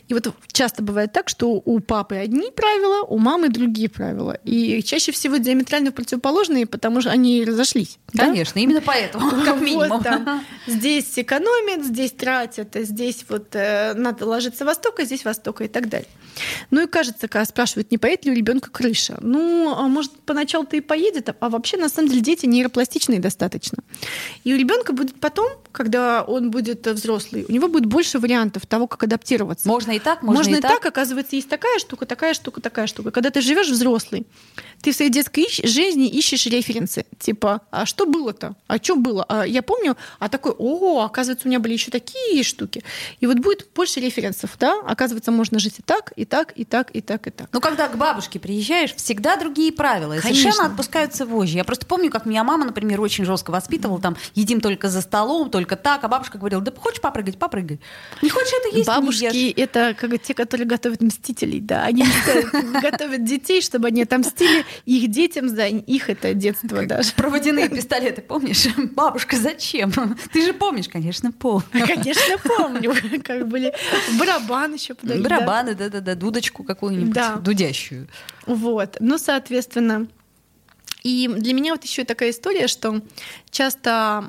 И 0.07 0.13
вот 0.13 0.33
часто 0.51 0.83
бывает 0.83 1.11
так, 1.11 1.29
что 1.29 1.49
у 1.63 1.79
папы 1.79 2.15
одни 2.15 2.51
правила, 2.51 3.03
у 3.03 3.17
мамы 3.17 3.49
другие 3.49 3.89
правила. 3.89 4.37
И 4.43 4.81
чаще 4.83 5.11
всего 5.11 5.37
диаметрально 5.37 5.91
противоположные, 5.91 6.65
потому 6.65 7.01
что 7.01 7.11
они 7.11 7.43
разошлись. 7.43 7.97
Конечно, 8.15 8.55
да? 8.55 8.61
именно 8.61 8.81
поэтому, 8.81 9.29
как 9.45 9.59
минимум. 9.61 9.89
Вот, 9.89 10.03
там, 10.03 10.43
здесь 10.67 11.17
экономят, 11.17 11.85
здесь 11.85 12.11
тратят, 12.11 12.69
здесь 12.73 13.25
вот 13.29 13.55
э, 13.55 13.93
надо 13.95 14.25
ложиться 14.25 14.65
востока, 14.65 15.05
здесь 15.05 15.25
востока 15.25 15.63
и 15.63 15.67
так 15.67 15.89
далее. 15.89 16.07
Ну 16.71 16.83
и 16.83 16.87
кажется, 16.87 17.27
когда 17.27 17.45
спрашивают, 17.45 17.91
не 17.91 17.97
поедет 17.97 18.25
ли 18.25 18.31
у 18.31 18.35
ребенка 18.35 18.69
крыша. 18.69 19.17
Ну, 19.21 19.73
а 19.75 19.87
может, 19.87 20.11
поначалу-то 20.25 20.75
и 20.75 20.81
поедет, 20.81 21.29
а 21.39 21.49
вообще, 21.49 21.77
на 21.77 21.89
самом 21.89 22.09
деле, 22.09 22.21
дети 22.21 22.45
нейропластичные 22.45 23.19
достаточно. 23.19 23.79
И 24.43 24.53
у 24.53 24.57
ребенка 24.57 24.93
будет 24.93 25.19
потом, 25.19 25.49
когда 25.71 26.23
он 26.23 26.51
будет 26.51 26.85
взрослый, 26.87 27.45
у 27.47 27.51
него 27.51 27.67
будет 27.67 27.85
больше 27.85 28.19
вариантов 28.19 28.65
того, 28.65 28.87
как 28.87 29.03
адаптироваться. 29.03 29.54
Можно 29.63 29.91
и 29.91 29.99
так, 29.99 30.23
можно, 30.23 30.39
можно 30.39 30.55
и, 30.55 30.59
и 30.59 30.61
так. 30.61 30.79
так. 30.81 30.85
Оказывается, 30.85 31.35
есть 31.35 31.49
такая 31.49 31.77
штука, 31.79 32.05
такая 32.05 32.33
штука, 32.33 32.61
такая 32.61 32.87
штука. 32.87 33.11
Когда 33.11 33.29
ты 33.29 33.41
живешь 33.41 33.69
взрослый, 33.69 34.25
ты 34.81 34.91
в 34.91 34.95
своей 34.95 35.11
детской 35.11 35.47
жизни 35.63 36.07
ищешь 36.07 36.45
референсы. 36.45 37.05
Типа, 37.19 37.61
а 37.71 37.85
что 37.85 38.05
было-то? 38.05 38.55
А 38.67 38.77
что 38.77 38.95
было? 38.95 39.25
А 39.27 39.45
я 39.45 39.61
помню, 39.61 39.97
а 40.19 40.29
такой, 40.29 40.53
о, 40.57 41.03
оказывается, 41.03 41.47
у 41.47 41.49
меня 41.49 41.59
были 41.59 41.73
еще 41.73 41.91
такие 41.91 42.43
штуки. 42.43 42.83
И 43.19 43.27
вот 43.27 43.37
будет 43.39 43.67
больше 43.75 43.99
референсов, 43.99 44.51
да? 44.59 44.81
Оказывается, 44.87 45.31
можно 45.31 45.59
жить 45.59 45.79
и 45.79 45.81
так, 45.81 46.13
и 46.15 46.25
так, 46.25 46.53
и 46.55 46.65
так, 46.65 46.89
и 46.95 47.01
так, 47.01 47.27
и 47.27 47.31
так. 47.31 47.49
Ну, 47.51 47.61
когда 47.61 47.87
к 47.87 47.97
бабушке 47.97 48.39
приезжаешь, 48.39 48.95
всегда 48.95 49.37
другие 49.37 49.71
правила. 49.71 50.13
И 50.13 50.19
совершенно 50.19 50.67
отпускаются 50.67 51.25
вожжи. 51.25 51.57
Я 51.57 51.63
просто 51.63 51.85
помню, 51.85 52.09
как 52.09 52.25
меня 52.25 52.43
мама, 52.43 52.65
например, 52.65 53.01
очень 53.01 53.25
жестко 53.25 53.51
воспитывала, 53.51 54.01
там, 54.01 54.15
едим 54.33 54.61
только 54.61 54.89
за 54.89 55.01
столом, 55.01 55.49
только 55.49 55.65
только 55.65 55.75
так, 55.75 56.03
а 56.03 56.07
бабушка 56.07 56.37
говорила, 56.37 56.61
да 56.61 56.71
хочешь 56.77 57.01
попрыгать, 57.01 57.37
попрыгай. 57.37 57.79
Не 58.21 58.29
хочешь 58.29 58.53
это 58.59 58.75
есть, 58.75 58.87
Бабушки 58.87 59.23
не 59.23 59.27
ешь. 59.27 59.44
Это 59.51 59.95
как 59.99 60.21
те, 60.21 60.33
которые 60.33 60.67
готовят 60.67 61.01
мстителей, 61.01 61.59
да. 61.59 61.83
Они 61.83 62.05
готовят 62.81 63.23
детей, 63.23 63.61
чтобы 63.61 63.87
они 63.87 64.03
отомстили 64.03 64.65
их 64.85 65.09
детям 65.09 65.49
за 65.49 65.67
их 65.67 66.09
это 66.09 66.33
детство 66.33 66.85
даже. 66.85 67.11
Проводяные 67.13 67.69
пистолеты, 67.69 68.21
помнишь? 68.21 68.67
Бабушка, 68.77 69.37
зачем? 69.37 69.91
Ты 70.31 70.45
же 70.45 70.53
помнишь, 70.53 70.87
конечно, 70.87 71.31
помню. 71.31 71.65
Конечно, 71.71 72.37
помню. 72.43 72.93
Как 73.23 73.47
были 73.47 73.73
барабан 74.19 74.73
еще 74.73 74.93
подали. 74.93 75.21
Барабаны, 75.21 75.75
да-да-да, 75.75 76.15
дудочку 76.15 76.63
какую-нибудь, 76.63 77.13
Да. 77.13 77.35
дудящую. 77.35 78.07
Вот. 78.45 78.97
Ну, 78.99 79.17
соответственно, 79.17 80.07
и 81.03 81.27
для 81.27 81.53
меня 81.53 81.73
вот 81.73 81.83
еще 81.83 82.03
такая 82.03 82.31
история, 82.31 82.67
что 82.67 83.01
часто 83.51 84.27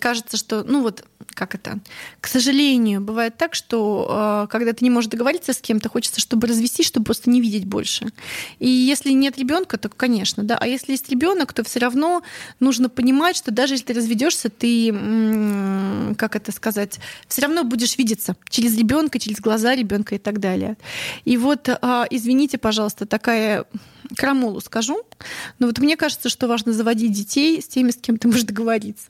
кажется, 0.00 0.36
что, 0.36 0.62
ну 0.62 0.82
вот, 0.82 1.04
как 1.40 1.54
это, 1.54 1.78
к 2.20 2.26
сожалению, 2.26 3.00
бывает 3.00 3.38
так, 3.38 3.54
что 3.54 4.44
э, 4.44 4.46
когда 4.50 4.74
ты 4.74 4.84
не 4.84 4.90
можешь 4.90 5.08
договориться 5.08 5.54
с 5.54 5.60
кем-то, 5.62 5.88
хочется, 5.88 6.20
чтобы 6.20 6.46
развестись, 6.46 6.86
чтобы 6.86 7.06
просто 7.06 7.30
не 7.30 7.40
видеть 7.40 7.64
больше. 7.64 8.08
И 8.58 8.68
если 8.68 9.12
нет 9.12 9.38
ребенка, 9.38 9.78
то, 9.78 9.88
конечно, 9.88 10.44
да. 10.44 10.58
А 10.60 10.66
если 10.66 10.92
есть 10.92 11.08
ребенок, 11.08 11.54
то 11.54 11.64
все 11.64 11.78
равно 11.78 12.22
нужно 12.60 12.90
понимать, 12.90 13.36
что 13.36 13.52
даже 13.52 13.72
если 13.72 13.86
ты 13.86 13.94
разведешься, 13.94 14.50
ты, 14.50 14.92
как 16.18 16.36
это 16.36 16.52
сказать, 16.52 17.00
все 17.26 17.40
равно 17.40 17.64
будешь 17.64 17.96
видеться 17.96 18.36
через 18.50 18.76
ребенка, 18.76 19.18
через 19.18 19.40
глаза 19.40 19.74
ребенка 19.74 20.16
и 20.16 20.18
так 20.18 20.40
далее. 20.40 20.76
И 21.24 21.38
вот, 21.38 21.70
а, 21.70 22.06
извините, 22.10 22.58
пожалуйста, 22.58 23.06
такая 23.06 23.64
крамолу 24.14 24.60
скажу, 24.60 25.00
но 25.58 25.68
вот 25.68 25.78
мне 25.78 25.96
кажется, 25.96 26.28
что 26.28 26.48
важно 26.48 26.74
заводить 26.74 27.12
детей 27.12 27.62
с 27.62 27.66
теми, 27.66 27.92
с 27.92 27.96
кем 27.96 28.18
ты 28.18 28.28
можешь 28.28 28.44
договориться. 28.44 29.06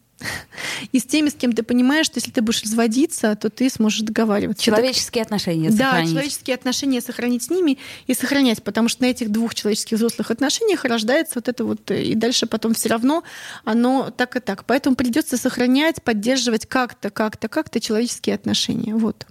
И 0.93 0.99
с 0.99 1.05
теми, 1.05 1.29
с 1.29 1.35
кем 1.35 1.53
ты 1.53 1.63
понимаешь, 1.63 2.07
что 2.07 2.19
если 2.19 2.31
ты 2.31 2.43
будешь 2.43 2.63
разводиться, 2.63 3.37
то 3.37 3.51
ты 3.51 3.71
сможешь 3.71 4.01
договариваться. 4.01 4.63
Человеческие 4.63 5.23
отношения 5.23 5.71
Да, 5.71 5.87
сохранить. 5.87 6.11
человеческие 6.11 6.55
отношения 6.55 7.01
сохранить 7.01 7.43
с 7.45 7.51
ними 7.51 7.79
и 8.07 8.15
сохранять, 8.15 8.63
потому 8.63 8.89
что 8.89 9.03
на 9.03 9.07
этих 9.07 9.31
двух 9.31 9.55
человеческих 9.55 9.97
взрослых 9.97 10.31
отношениях 10.31 10.85
рождается 10.85 11.33
вот 11.37 11.49
это 11.49 11.65
вот, 11.65 11.91
э, 11.91 12.03
и 12.03 12.15
дальше 12.15 12.47
потом 12.47 12.75
все 12.75 12.89
равно 12.89 13.23
оно 13.65 14.11
так 14.11 14.37
и 14.37 14.41
так. 14.41 14.65
Поэтому 14.65 14.97
придется 14.97 15.37
сохранять, 15.37 16.03
поддерживать 16.03 16.67
как-то, 16.67 17.11
как-то, 17.11 17.49
как-то 17.49 17.81
человеческие 17.81 18.35
отношения. 18.35 18.95
Вот. 18.95 19.27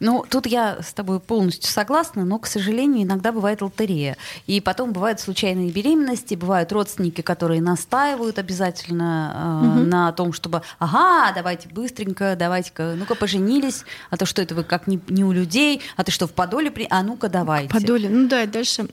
Ну, 0.00 0.24
тут 0.28 0.46
я 0.46 0.78
с 0.82 0.92
тобой 0.92 1.20
полностью 1.20 1.70
согласна, 1.70 2.24
но, 2.24 2.38
к 2.38 2.46
сожалению, 2.46 3.04
иногда 3.04 3.32
бывает 3.32 3.62
лотерея. 3.62 4.16
И 4.46 4.60
потом 4.60 4.92
бывают 4.92 5.20
случайные 5.20 5.70
беременности, 5.70 6.34
бывают 6.34 6.72
родственники, 6.72 7.20
которые 7.20 7.62
настаивают 7.62 8.38
обязательно 8.38 9.60
э, 9.62 9.66
Мгм. 9.66 9.88
на 9.88 10.12
том, 10.12 10.32
чтобы, 10.32 10.62
ага, 10.78 11.32
давайте 11.34 11.68
быстренько, 11.68 12.36
давайте-ка, 12.38 12.94
ну-ка 12.96 13.14
поженились, 13.14 13.84
а 14.10 14.16
то 14.16 14.26
что 14.26 14.42
это 14.42 14.54
вы 14.54 14.64
как 14.64 14.86
не, 14.86 15.00
не 15.08 15.24
у 15.24 15.32
людей, 15.32 15.80
а 15.96 16.04
ты 16.04 16.10
что 16.12 16.26
в 16.26 16.32
Подоле, 16.32 16.70
при... 16.70 16.86
а 16.90 17.02
ну-ка 17.02 17.28
давайте. 17.28 17.68
Подоле. 17.72 18.08
Ну 18.08 18.28
да, 18.28 18.46
дальше. 18.46 18.88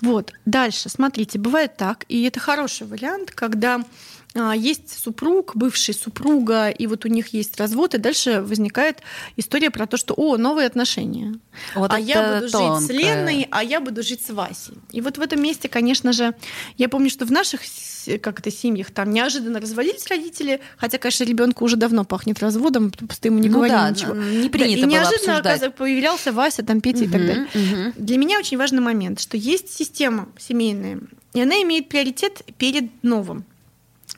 Вот. 0.00 0.32
Дальше, 0.44 0.88
смотрите, 0.88 1.38
бывает 1.38 1.76
так, 1.76 2.04
и 2.08 2.24
это 2.24 2.40
хороший 2.40 2.86
вариант, 2.86 3.30
когда 3.30 3.80
есть 4.34 4.96
супруг, 4.96 5.56
бывший 5.56 5.92
супруга, 5.92 6.68
и 6.68 6.86
вот 6.86 7.04
у 7.04 7.08
них 7.08 7.28
есть 7.34 7.58
развод, 7.58 7.94
и 7.94 7.98
дальше 7.98 8.42
возникает 8.42 8.98
история 9.36 9.70
про 9.70 9.86
то, 9.86 9.96
что, 9.96 10.14
о, 10.14 10.36
новые 10.36 10.66
отношения. 10.68 11.34
Вот 11.74 11.92
а 11.92 11.98
я 11.98 12.34
буду 12.34 12.48
жить 12.48 12.86
с. 12.86 12.90
Леной, 12.90 13.48
а 13.50 13.64
я 13.64 13.80
буду 13.80 14.02
жить 14.02 14.24
с 14.24 14.30
Васей. 14.30 14.74
И 14.92 15.00
вот 15.00 15.18
в 15.18 15.20
этом 15.20 15.42
месте, 15.42 15.68
конечно 15.68 16.12
же, 16.12 16.34
я 16.76 16.88
помню, 16.88 17.10
что 17.10 17.24
в 17.26 17.32
наших 17.32 17.62
с- 17.64 18.18
как 18.22 18.38
это, 18.38 18.50
семьях 18.52 18.92
там 18.92 19.10
неожиданно 19.12 19.60
разводились 19.60 20.06
родители, 20.06 20.60
хотя, 20.76 20.98
конечно, 20.98 21.24
ребенку 21.24 21.64
уже 21.64 21.76
давно 21.76 22.04
пахнет 22.04 22.38
разводом, 22.38 22.92
просто 22.92 23.28
ему 23.28 23.40
не 23.40 23.48
Ну 23.48 23.56
говорили 23.56 23.76
да, 23.76 23.90
ничего. 23.90 24.14
не 24.14 24.44
Да, 24.44 24.48
принято 24.50 24.78
и 24.78 24.82
было 24.84 24.90
неожиданно, 24.90 25.38
оказывается, 25.38 25.70
появлялся 25.70 26.32
Вася, 26.32 26.62
там 26.62 26.80
Петя 26.80 27.04
и 27.04 27.08
так 27.08 27.20
далее. 27.20 27.48
Мгм. 27.52 27.94
Для 27.96 28.16
меня 28.16 28.38
очень 28.38 28.58
важный 28.58 28.80
момент, 28.80 29.20
что 29.20 29.36
есть 29.36 29.72
система 29.76 30.28
семейная, 30.38 31.00
и 31.34 31.40
она 31.40 31.60
имеет 31.62 31.88
приоритет 31.88 32.42
перед 32.58 32.84
новым. 33.02 33.44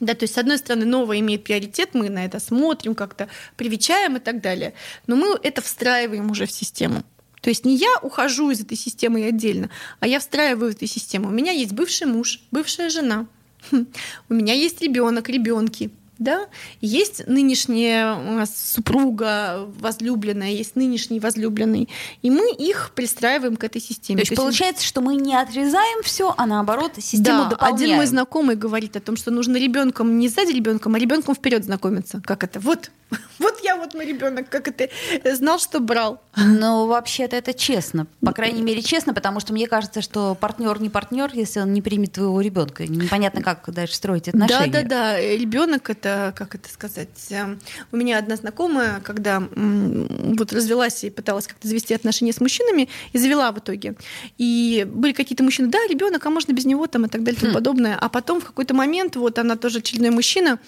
Да, 0.02 0.14
то 0.16 0.24
есть, 0.24 0.34
с 0.34 0.38
одной 0.38 0.58
стороны, 0.58 0.84
новое 0.84 1.20
имеет 1.20 1.44
приоритет, 1.44 1.90
мы 1.92 2.10
на 2.10 2.24
это 2.24 2.40
смотрим, 2.40 2.96
как-то 2.96 3.28
привечаем 3.56 4.16
и 4.16 4.18
так 4.18 4.40
далее. 4.40 4.74
Но 5.06 5.14
мы 5.14 5.38
это 5.40 5.62
встраиваем 5.62 6.28
уже 6.28 6.46
в 6.46 6.50
систему. 6.50 7.04
То 7.40 7.50
есть 7.50 7.64
не 7.64 7.76
я 7.76 7.98
ухожу 8.02 8.50
из 8.50 8.60
этой 8.60 8.76
системы 8.76 9.24
отдельно, 9.24 9.70
а 10.00 10.08
я 10.08 10.18
встраиваю 10.18 10.72
в 10.72 10.74
эту 10.74 10.88
систему. 10.88 11.28
У 11.28 11.30
меня 11.30 11.52
есть 11.52 11.72
бывший 11.72 12.08
муж, 12.08 12.40
бывшая 12.50 12.90
жена, 12.90 13.28
у 13.70 14.34
меня 14.34 14.54
есть 14.54 14.82
ребенок, 14.82 15.28
ребенки. 15.28 15.92
Да? 16.22 16.46
Есть 16.80 17.26
нынешняя 17.26 18.14
у 18.14 18.32
нас 18.32 18.50
супруга 18.56 19.68
возлюбленная, 19.80 20.50
есть 20.50 20.76
нынешний 20.76 21.20
возлюбленный. 21.20 21.88
И 22.22 22.30
мы 22.30 22.52
их 22.52 22.92
пристраиваем 22.94 23.56
к 23.56 23.64
этой 23.64 23.80
системе. 23.80 24.18
То 24.18 24.22
есть 24.22 24.28
То 24.30 24.32
есть 24.34 24.42
получается, 24.42 24.86
что 24.86 25.00
мы 25.00 25.16
не 25.16 25.34
отрезаем 25.34 26.02
все, 26.02 26.34
а 26.36 26.46
наоборот 26.46 26.92
систему 26.98 27.44
да, 27.44 27.50
дополняем. 27.50 27.74
один 27.74 27.96
мой 27.96 28.06
знакомый 28.06 28.56
говорит 28.56 28.96
о 28.96 29.00
том, 29.00 29.16
что 29.16 29.30
нужно 29.30 29.56
ребенком 29.56 30.18
не 30.18 30.28
сзади 30.28 30.52
ребенком, 30.52 30.94
а 30.94 30.98
ребенком 30.98 31.34
вперед 31.34 31.64
знакомиться. 31.64 32.22
Как 32.24 32.44
это? 32.44 32.60
Вот, 32.60 32.90
вот 33.38 33.60
я 33.62 33.76
вот 33.76 33.94
мой 33.94 34.06
ребенок, 34.06 34.48
как 34.48 34.68
это 34.68 34.88
знал, 35.36 35.58
что 35.58 35.80
брал. 35.80 36.20
Ну, 36.36 36.86
вообще-то 36.86 37.36
это 37.36 37.52
честно. 37.54 38.06
По 38.24 38.32
крайней 38.32 38.62
мере, 38.62 38.82
честно, 38.82 39.14
потому 39.14 39.40
что 39.40 39.52
мне 39.52 39.66
кажется, 39.66 40.00
что 40.02 40.34
партнер 40.34 40.80
не 40.80 40.88
партнер, 40.90 41.30
если 41.34 41.60
он 41.60 41.72
не 41.72 41.82
примет 41.82 42.12
твоего 42.12 42.40
ребенка. 42.40 42.86
Непонятно, 42.86 43.42
как 43.42 43.68
дальше 43.72 43.94
строить 43.94 44.28
отношения. 44.28 44.66
Да, 44.72 44.82
да, 44.82 44.88
да. 44.88 45.20
Ребенок 45.20 45.90
это, 45.90 46.32
как 46.36 46.54
это 46.54 46.68
сказать? 46.68 47.08
э, 47.30 47.56
У 47.90 47.96
меня 47.96 48.18
одна 48.18 48.36
знакомая, 48.36 49.00
когда 49.00 49.42
вот 49.54 50.52
развелась 50.52 51.04
и 51.04 51.10
пыталась 51.10 51.46
как-то 51.46 51.68
завести 51.68 51.94
отношения 51.94 52.32
с 52.32 52.40
мужчинами, 52.40 52.88
и 53.12 53.18
завела 53.18 53.52
в 53.52 53.58
итоге. 53.58 53.94
И 54.38 54.86
были 54.88 55.12
какие-то 55.12 55.42
мужчины, 55.44 55.68
да, 55.68 55.78
ребенок, 55.88 56.24
а 56.24 56.30
можно 56.30 56.52
без 56.52 56.64
него 56.64 56.86
там 56.86 57.06
и 57.06 57.08
так 57.08 57.22
далее 57.22 57.38
и 57.38 57.40
тому 57.40 57.52
Хм. 57.52 57.54
подобное. 57.54 57.96
А 58.00 58.08
потом 58.08 58.40
в 58.40 58.44
какой-то 58.44 58.74
момент, 58.74 59.16
вот 59.16 59.38
она 59.38 59.56
тоже 59.56 59.78
очередной 59.78 60.10
мужчина, 60.10 60.58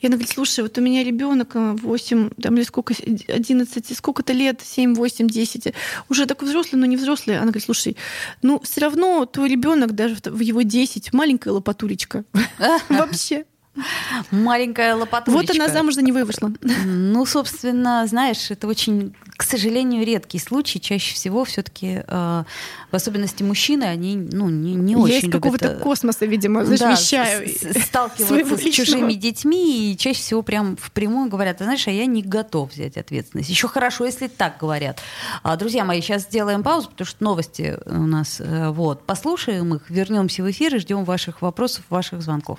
и 0.00 0.06
она 0.06 0.16
говорит, 0.16 0.32
слушай, 0.32 0.60
вот 0.60 0.76
у 0.78 0.80
меня 0.80 1.02
ребенок 1.04 1.54
8, 1.86 2.30
там 2.42 2.56
или 2.56 2.64
сколько, 2.64 2.94
11, 2.94 3.96
сколько-то 3.96 4.32
лет, 4.32 4.60
7, 4.62 4.94
8, 4.94 5.28
10, 5.28 5.74
уже 6.08 6.26
такой 6.26 6.48
взрослый, 6.48 6.80
но 6.80 6.86
не 6.86 6.96
взрослый. 6.96 7.36
Она 7.36 7.46
говорит, 7.46 7.64
слушай, 7.64 7.96
ну 8.42 8.60
все 8.62 8.80
равно 8.80 9.24
твой 9.26 9.48
ребенок 9.48 9.94
даже 9.94 10.16
в 10.24 10.40
его 10.40 10.62
10 10.62 11.12
маленькая 11.12 11.50
лопатулечка. 11.50 12.24
Вообще. 12.88 13.44
Маленькая 14.30 14.94
лопатулечка. 14.94 15.52
Вот 15.52 15.60
она 15.60 15.68
замуж 15.72 15.94
за 15.94 16.02
него 16.02 16.18
и 16.18 16.22
вышла. 16.22 16.50
Ну, 16.84 17.26
собственно, 17.26 18.06
знаешь, 18.06 18.50
это 18.50 18.66
очень, 18.66 19.14
к 19.36 19.42
сожалению, 19.42 20.04
редкий 20.04 20.38
случай. 20.38 20.80
Чаще 20.80 21.14
всего 21.14 21.44
все-таки, 21.44 22.02
в 22.06 22.44
особенности 22.92 23.42
мужчины, 23.42 23.84
они 23.84 24.16
ну, 24.16 24.48
не, 24.48 24.74
не 24.74 24.92
Я 24.92 24.98
очень 24.98 25.28
из 25.28 25.32
какого-то 25.32 25.64
любят, 25.66 25.80
э, 25.80 25.82
космоса, 25.82 26.26
видимо, 26.26 26.64
да, 26.64 26.76
защищаю. 26.76 27.48
с- 27.48 27.76
чужими 28.86 29.12
детьми 29.14 29.92
и 29.92 29.96
чаще 29.96 30.20
всего 30.20 30.42
прям 30.42 30.76
впрямую 30.76 31.28
говорят, 31.28 31.58
«Ты 31.58 31.64
знаешь, 31.64 31.86
а 31.86 31.90
я 31.90 32.06
не 32.06 32.22
готов 32.22 32.72
взять 32.72 32.96
ответственность. 32.96 33.48
Еще 33.50 33.68
хорошо, 33.68 34.04
если 34.06 34.28
так 34.28 34.58
говорят. 34.58 35.00
А, 35.42 35.56
друзья 35.56 35.84
мои, 35.84 36.00
сейчас 36.00 36.22
сделаем 36.22 36.62
паузу, 36.62 36.88
потому 36.90 37.06
что 37.06 37.22
новости 37.24 37.78
у 37.86 38.06
нас 38.06 38.40
э, 38.40 38.70
вот. 38.70 39.04
Послушаем 39.06 39.74
их, 39.74 39.90
вернемся 39.90 40.42
в 40.42 40.50
эфир 40.50 40.74
и 40.74 40.78
ждем 40.78 41.04
ваших 41.04 41.42
вопросов, 41.42 41.84
ваших 41.90 42.22
звонков. 42.22 42.58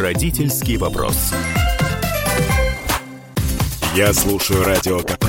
Родительский 0.00 0.78
вопрос. 0.78 1.14
Я 3.94 4.14
слушаю 4.14 4.64
Радио 4.64 5.00
КП, 5.00 5.26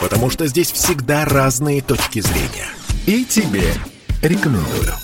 потому 0.00 0.30
что 0.30 0.46
здесь 0.46 0.72
всегда 0.72 1.26
разные 1.26 1.82
точки 1.82 2.20
зрения. 2.20 2.70
И 3.04 3.26
тебе 3.26 3.74
рекомендую. 4.22 4.94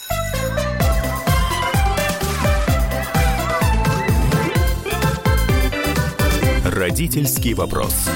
Родительский 6.65 7.53
вопрос. 7.53 8.09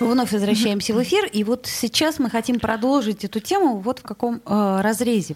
Вновь 0.00 0.32
возвращаемся 0.32 0.94
в 0.94 1.02
эфир, 1.02 1.26
и 1.26 1.42
вот 1.42 1.66
сейчас 1.66 2.20
мы 2.20 2.30
хотим 2.30 2.60
продолжить 2.60 3.24
эту 3.24 3.40
тему 3.40 3.78
вот 3.78 3.98
в 3.98 4.02
каком 4.02 4.40
э, 4.46 4.80
разрезе. 4.80 5.34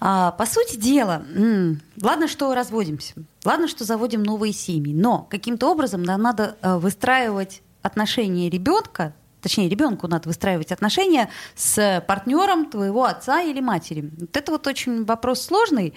А, 0.00 0.32
по 0.32 0.46
сути 0.46 0.76
дела, 0.76 1.22
м, 1.32 1.80
ладно, 2.02 2.26
что 2.26 2.52
разводимся, 2.54 3.14
ладно, 3.44 3.68
что 3.68 3.84
заводим 3.84 4.24
новые 4.24 4.52
семьи, 4.52 4.92
но 4.92 5.26
каким-то 5.30 5.70
образом 5.70 6.02
нам 6.02 6.22
надо 6.22 6.56
э, 6.60 6.76
выстраивать 6.76 7.62
отношения 7.82 8.50
ребенка, 8.50 9.14
точнее, 9.40 9.68
ребенку 9.68 10.08
надо 10.08 10.28
выстраивать 10.28 10.72
отношения 10.72 11.28
с 11.54 12.02
партнером 12.08 12.70
твоего 12.70 13.04
отца 13.04 13.42
или 13.42 13.60
матери. 13.60 14.10
Вот 14.18 14.36
это 14.36 14.50
вот 14.50 14.66
очень 14.66 15.04
вопрос 15.04 15.42
сложный, 15.42 15.94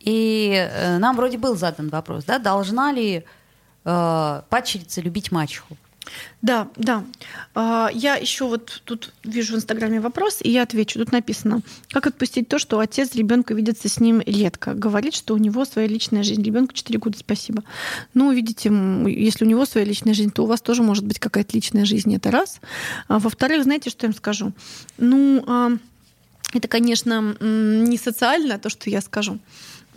и 0.00 0.68
э, 0.70 0.98
нам 0.98 1.16
вроде 1.16 1.38
был 1.38 1.56
задан 1.56 1.88
вопрос, 1.88 2.24
да, 2.24 2.38
должна 2.38 2.92
ли 2.92 3.24
э, 3.84 4.42
падчерица 4.50 5.00
любить 5.00 5.32
мачеху? 5.32 5.78
Да, 6.42 6.68
да. 6.76 7.04
А, 7.54 7.90
я 7.92 8.16
еще 8.16 8.46
вот 8.46 8.82
тут 8.84 9.12
вижу 9.24 9.54
в 9.54 9.56
Инстаграме 9.56 10.00
вопрос, 10.00 10.38
и 10.42 10.50
я 10.50 10.62
отвечу. 10.62 10.98
Тут 10.98 11.12
написано, 11.12 11.62
как 11.90 12.06
отпустить 12.06 12.48
то, 12.48 12.58
что 12.58 12.78
отец 12.78 13.14
ребенка 13.14 13.54
видится 13.54 13.88
с 13.88 13.98
ним 14.00 14.22
редко. 14.24 14.74
Говорит, 14.74 15.14
что 15.14 15.34
у 15.34 15.38
него 15.38 15.64
своя 15.64 15.88
личная 15.88 16.22
жизнь. 16.22 16.42
Ребенку 16.42 16.74
4 16.74 16.98
года, 16.98 17.18
спасибо. 17.18 17.64
Ну, 18.14 18.32
видите, 18.32 18.70
если 19.06 19.44
у 19.44 19.48
него 19.48 19.66
своя 19.66 19.86
личная 19.86 20.14
жизнь, 20.14 20.30
то 20.30 20.44
у 20.44 20.46
вас 20.46 20.60
тоже 20.60 20.82
может 20.82 21.04
быть 21.04 21.18
какая-то 21.18 21.54
личная 21.54 21.84
жизнь. 21.84 22.14
Это 22.14 22.30
раз. 22.30 22.60
А, 23.08 23.18
во-вторых, 23.18 23.64
знаете, 23.64 23.90
что 23.90 24.06
я 24.06 24.10
им 24.10 24.16
скажу? 24.16 24.52
Ну, 24.96 25.44
а, 25.46 25.72
это, 26.54 26.68
конечно, 26.68 27.36
не 27.40 27.98
социально, 27.98 28.58
то, 28.58 28.70
что 28.70 28.88
я 28.90 29.00
скажу. 29.00 29.38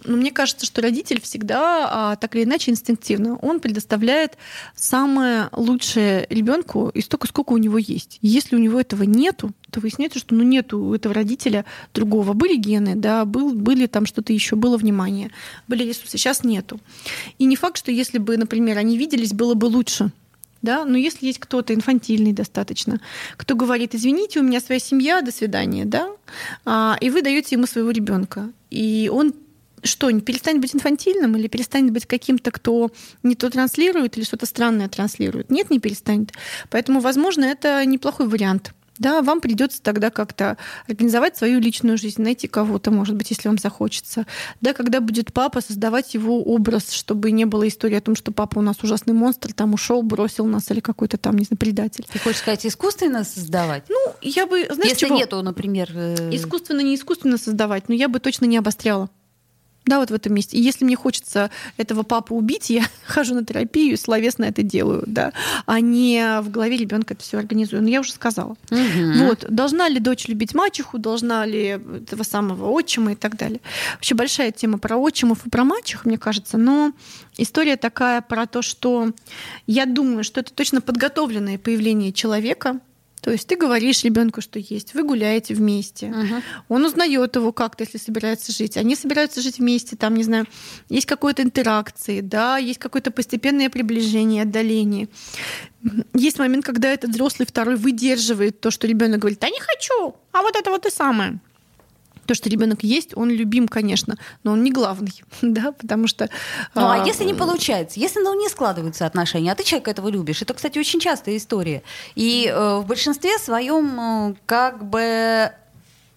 Но 0.03 0.17
мне 0.17 0.31
кажется, 0.31 0.65
что 0.65 0.81
родитель 0.81 1.21
всегда 1.21 1.87
а, 1.89 2.15
так 2.15 2.35
или 2.35 2.43
иначе 2.43 2.71
инстинктивно 2.71 3.37
он 3.37 3.59
предоставляет 3.59 4.37
самое 4.75 5.49
лучшее 5.51 6.25
ребенку 6.29 6.89
и 6.89 7.01
столько, 7.01 7.27
сколько 7.27 7.53
у 7.53 7.57
него 7.57 7.77
есть. 7.77 8.17
Если 8.21 8.55
у 8.55 8.59
него 8.59 8.79
этого 8.79 9.03
нету, 9.03 9.51
то 9.69 9.79
выясняется, 9.79 10.19
что 10.19 10.35
ну, 10.35 10.43
нету 10.43 10.79
у 10.79 10.93
этого 10.95 11.13
родителя 11.13 11.65
другого. 11.93 12.33
Были 12.33 12.55
гены, 12.55 12.95
да, 12.95 13.25
был, 13.25 13.53
были 13.53 13.87
там 13.87 14.05
что-то 14.05 14.33
еще, 14.33 14.55
было 14.55 14.77
внимание, 14.77 15.31
были 15.67 15.83
ресурсы. 15.83 16.17
Сейчас 16.17 16.43
нету. 16.43 16.79
И 17.37 17.45
не 17.45 17.55
факт, 17.55 17.77
что 17.77 17.91
если 17.91 18.17
бы, 18.17 18.37
например, 18.37 18.77
они 18.77 18.97
виделись, 18.97 19.33
было 19.33 19.53
бы 19.53 19.65
лучше. 19.65 20.11
Да? 20.61 20.85
Но 20.85 20.97
если 20.97 21.25
есть 21.25 21.39
кто-то 21.39 21.73
инфантильный 21.73 22.33
достаточно, 22.33 23.01
кто 23.37 23.55
говорит, 23.55 23.95
извините, 23.95 24.39
у 24.39 24.43
меня 24.43 24.59
своя 24.59 24.79
семья, 24.79 25.21
до 25.21 25.31
свидания, 25.31 25.85
да, 25.85 26.11
а, 26.65 26.97
и 27.01 27.09
вы 27.09 27.21
даете 27.23 27.55
ему 27.55 27.65
своего 27.65 27.89
ребенка, 27.89 28.51
и 28.69 29.09
он 29.11 29.33
что, 29.83 30.11
не 30.11 30.21
перестанет 30.21 30.61
быть 30.61 30.75
инфантильным 30.75 31.35
или 31.35 31.47
перестанет 31.47 31.91
быть 31.91 32.05
каким-то, 32.05 32.51
кто 32.51 32.91
не 33.23 33.35
то 33.35 33.49
транслирует 33.49 34.17
или 34.17 34.23
что-то 34.23 34.45
странное 34.45 34.89
транслирует? 34.89 35.49
Нет, 35.49 35.69
не 35.69 35.79
перестанет. 35.79 36.31
Поэтому, 36.69 36.99
возможно, 36.99 37.45
это 37.45 37.85
неплохой 37.85 38.27
вариант. 38.27 38.73
Да, 39.01 39.23
вам 39.23 39.41
придется 39.41 39.81
тогда 39.81 40.11
как-то 40.11 40.57
организовать 40.87 41.35
свою 41.35 41.59
личную 41.59 41.97
жизнь, 41.97 42.21
найти 42.21 42.47
кого-то, 42.47 42.91
может 42.91 43.15
быть, 43.15 43.31
если 43.31 43.47
вам 43.47 43.57
захочется. 43.57 44.27
Да, 44.61 44.73
когда 44.73 44.99
будет 44.99 45.33
папа, 45.33 45.59
создавать 45.61 46.13
его 46.13 46.43
образ, 46.43 46.91
чтобы 46.91 47.31
не 47.31 47.45
было 47.45 47.67
истории 47.67 47.95
о 47.95 48.01
том, 48.01 48.15
что 48.15 48.31
папа 48.31 48.59
у 48.59 48.61
нас 48.61 48.83
ужасный 48.83 49.15
монстр, 49.15 49.53
там 49.53 49.73
ушел, 49.73 50.03
бросил 50.03 50.45
нас 50.45 50.69
или 50.69 50.81
какой-то 50.81 51.17
там, 51.17 51.35
не 51.35 51.45
знаю, 51.45 51.57
предатель. 51.57 52.05
Ты 52.13 52.19
хочешь 52.19 52.41
сказать, 52.41 52.63
искусственно 52.63 53.23
создавать? 53.23 53.85
Ну, 53.89 53.97
я 54.21 54.45
бы, 54.45 54.65
знаешь, 54.65 54.91
Если 54.91 55.07
чего? 55.07 55.17
нету, 55.17 55.41
например... 55.41 55.89
Э, 55.95 56.29
искусственно, 56.31 56.81
не 56.81 56.93
искусственно 56.93 57.39
создавать, 57.39 57.89
но 57.89 57.95
я 57.95 58.07
бы 58.07 58.19
точно 58.19 58.45
не 58.45 58.57
обостряла. 58.57 59.09
Да, 59.85 59.99
вот 59.99 60.11
в 60.11 60.13
этом 60.13 60.35
месте. 60.35 60.57
И 60.57 60.61
если 60.61 60.85
мне 60.85 60.95
хочется 60.95 61.49
этого 61.77 62.03
папу 62.03 62.35
убить, 62.35 62.69
я 62.69 62.85
хожу 63.05 63.33
на 63.33 63.43
терапию 63.43 63.93
и 63.93 63.97
словесно 63.97 64.45
это 64.45 64.61
делаю, 64.61 65.03
да, 65.07 65.33
а 65.65 65.79
не 65.79 66.41
в 66.41 66.51
голове 66.51 66.77
ребенка 66.77 67.15
это 67.15 67.23
все 67.23 67.39
организую. 67.39 67.81
Но 67.81 67.89
я 67.89 68.01
уже 68.01 68.11
сказала. 68.11 68.55
Угу. 68.69 69.25
Вот. 69.25 69.45
Должна 69.49 69.89
ли 69.89 69.99
дочь 69.99 70.27
любить 70.27 70.53
мачеху, 70.53 70.99
должна 70.99 71.45
ли 71.45 71.79
этого 72.01 72.23
самого 72.23 72.69
отчима 72.69 73.13
и 73.13 73.15
так 73.15 73.37
далее. 73.37 73.59
Вообще 73.95 74.13
большая 74.13 74.51
тема 74.51 74.77
про 74.77 74.97
отчимов 74.97 75.45
и 75.45 75.49
про 75.49 75.63
мачех, 75.63 76.05
мне 76.05 76.17
кажется, 76.17 76.57
но 76.57 76.93
история 77.37 77.75
такая 77.75 78.21
про 78.21 78.45
то, 78.45 78.61
что 78.61 79.11
я 79.65 79.85
думаю, 79.85 80.23
что 80.23 80.41
это 80.41 80.53
точно 80.53 80.81
подготовленное 80.81 81.57
появление 81.57 82.13
человека, 82.13 82.79
то 83.21 83.31
есть 83.31 83.47
ты 83.47 83.55
говоришь 83.55 84.03
ребенку, 84.03 84.41
что 84.41 84.59
есть, 84.59 84.93
вы 84.93 85.03
гуляете 85.03 85.53
вместе, 85.53 86.07
uh-huh. 86.07 86.41
он 86.69 86.85
узнает 86.85 87.35
его 87.35 87.51
как-то, 87.51 87.83
если 87.83 87.99
собирается 87.99 88.51
жить. 88.51 88.77
Они 88.77 88.95
собираются 88.95 89.41
жить 89.41 89.59
вместе, 89.59 89.95
там, 89.95 90.15
не 90.15 90.23
знаю, 90.23 90.47
есть 90.89 91.05
какой-то 91.05 91.43
интеракции, 91.43 92.21
да, 92.21 92.57
есть 92.57 92.79
какое-то 92.79 93.11
постепенное 93.11 93.69
приближение, 93.69 94.41
отдаление. 94.41 95.07
Есть 96.13 96.39
момент, 96.39 96.65
когда 96.65 96.89
этот 96.89 97.11
взрослый 97.11 97.47
второй 97.47 97.75
выдерживает 97.75 98.59
то, 98.59 98.71
что 98.71 98.87
ребенок 98.87 99.19
говорит, 99.19 99.39
да 99.39 99.49
не 99.49 99.59
хочу, 99.59 100.15
а 100.31 100.41
вот 100.41 100.55
это 100.55 100.71
вот 100.71 100.85
и 100.85 100.89
самое 100.89 101.39
то, 102.25 102.33
что 102.35 102.49
ребенок 102.49 102.83
есть, 102.83 103.15
он 103.15 103.29
любим, 103.29 103.67
конечно, 103.67 104.17
но 104.43 104.53
он 104.53 104.63
не 104.63 104.71
главный, 104.71 105.23
да, 105.41 105.71
потому 105.71 106.07
что... 106.07 106.29
Ну, 106.75 106.81
а, 106.81 107.03
а 107.03 107.05
если 107.05 107.23
не 107.23 107.33
получается, 107.33 107.99
если 107.99 108.19
ну, 108.19 108.39
не 108.39 108.49
складываются 108.49 109.05
отношения, 109.05 109.51
а 109.51 109.55
ты 109.55 109.63
человека 109.63 109.91
этого 109.91 110.09
любишь, 110.09 110.41
это, 110.41 110.53
кстати, 110.53 110.77
очень 110.79 110.99
частая 110.99 111.37
история. 111.37 111.83
И 112.15 112.47
э, 112.47 112.77
в 112.77 112.85
большинстве 112.85 113.37
своем 113.37 113.99
э, 113.99 114.35
как 114.45 114.85
бы, 114.85 115.51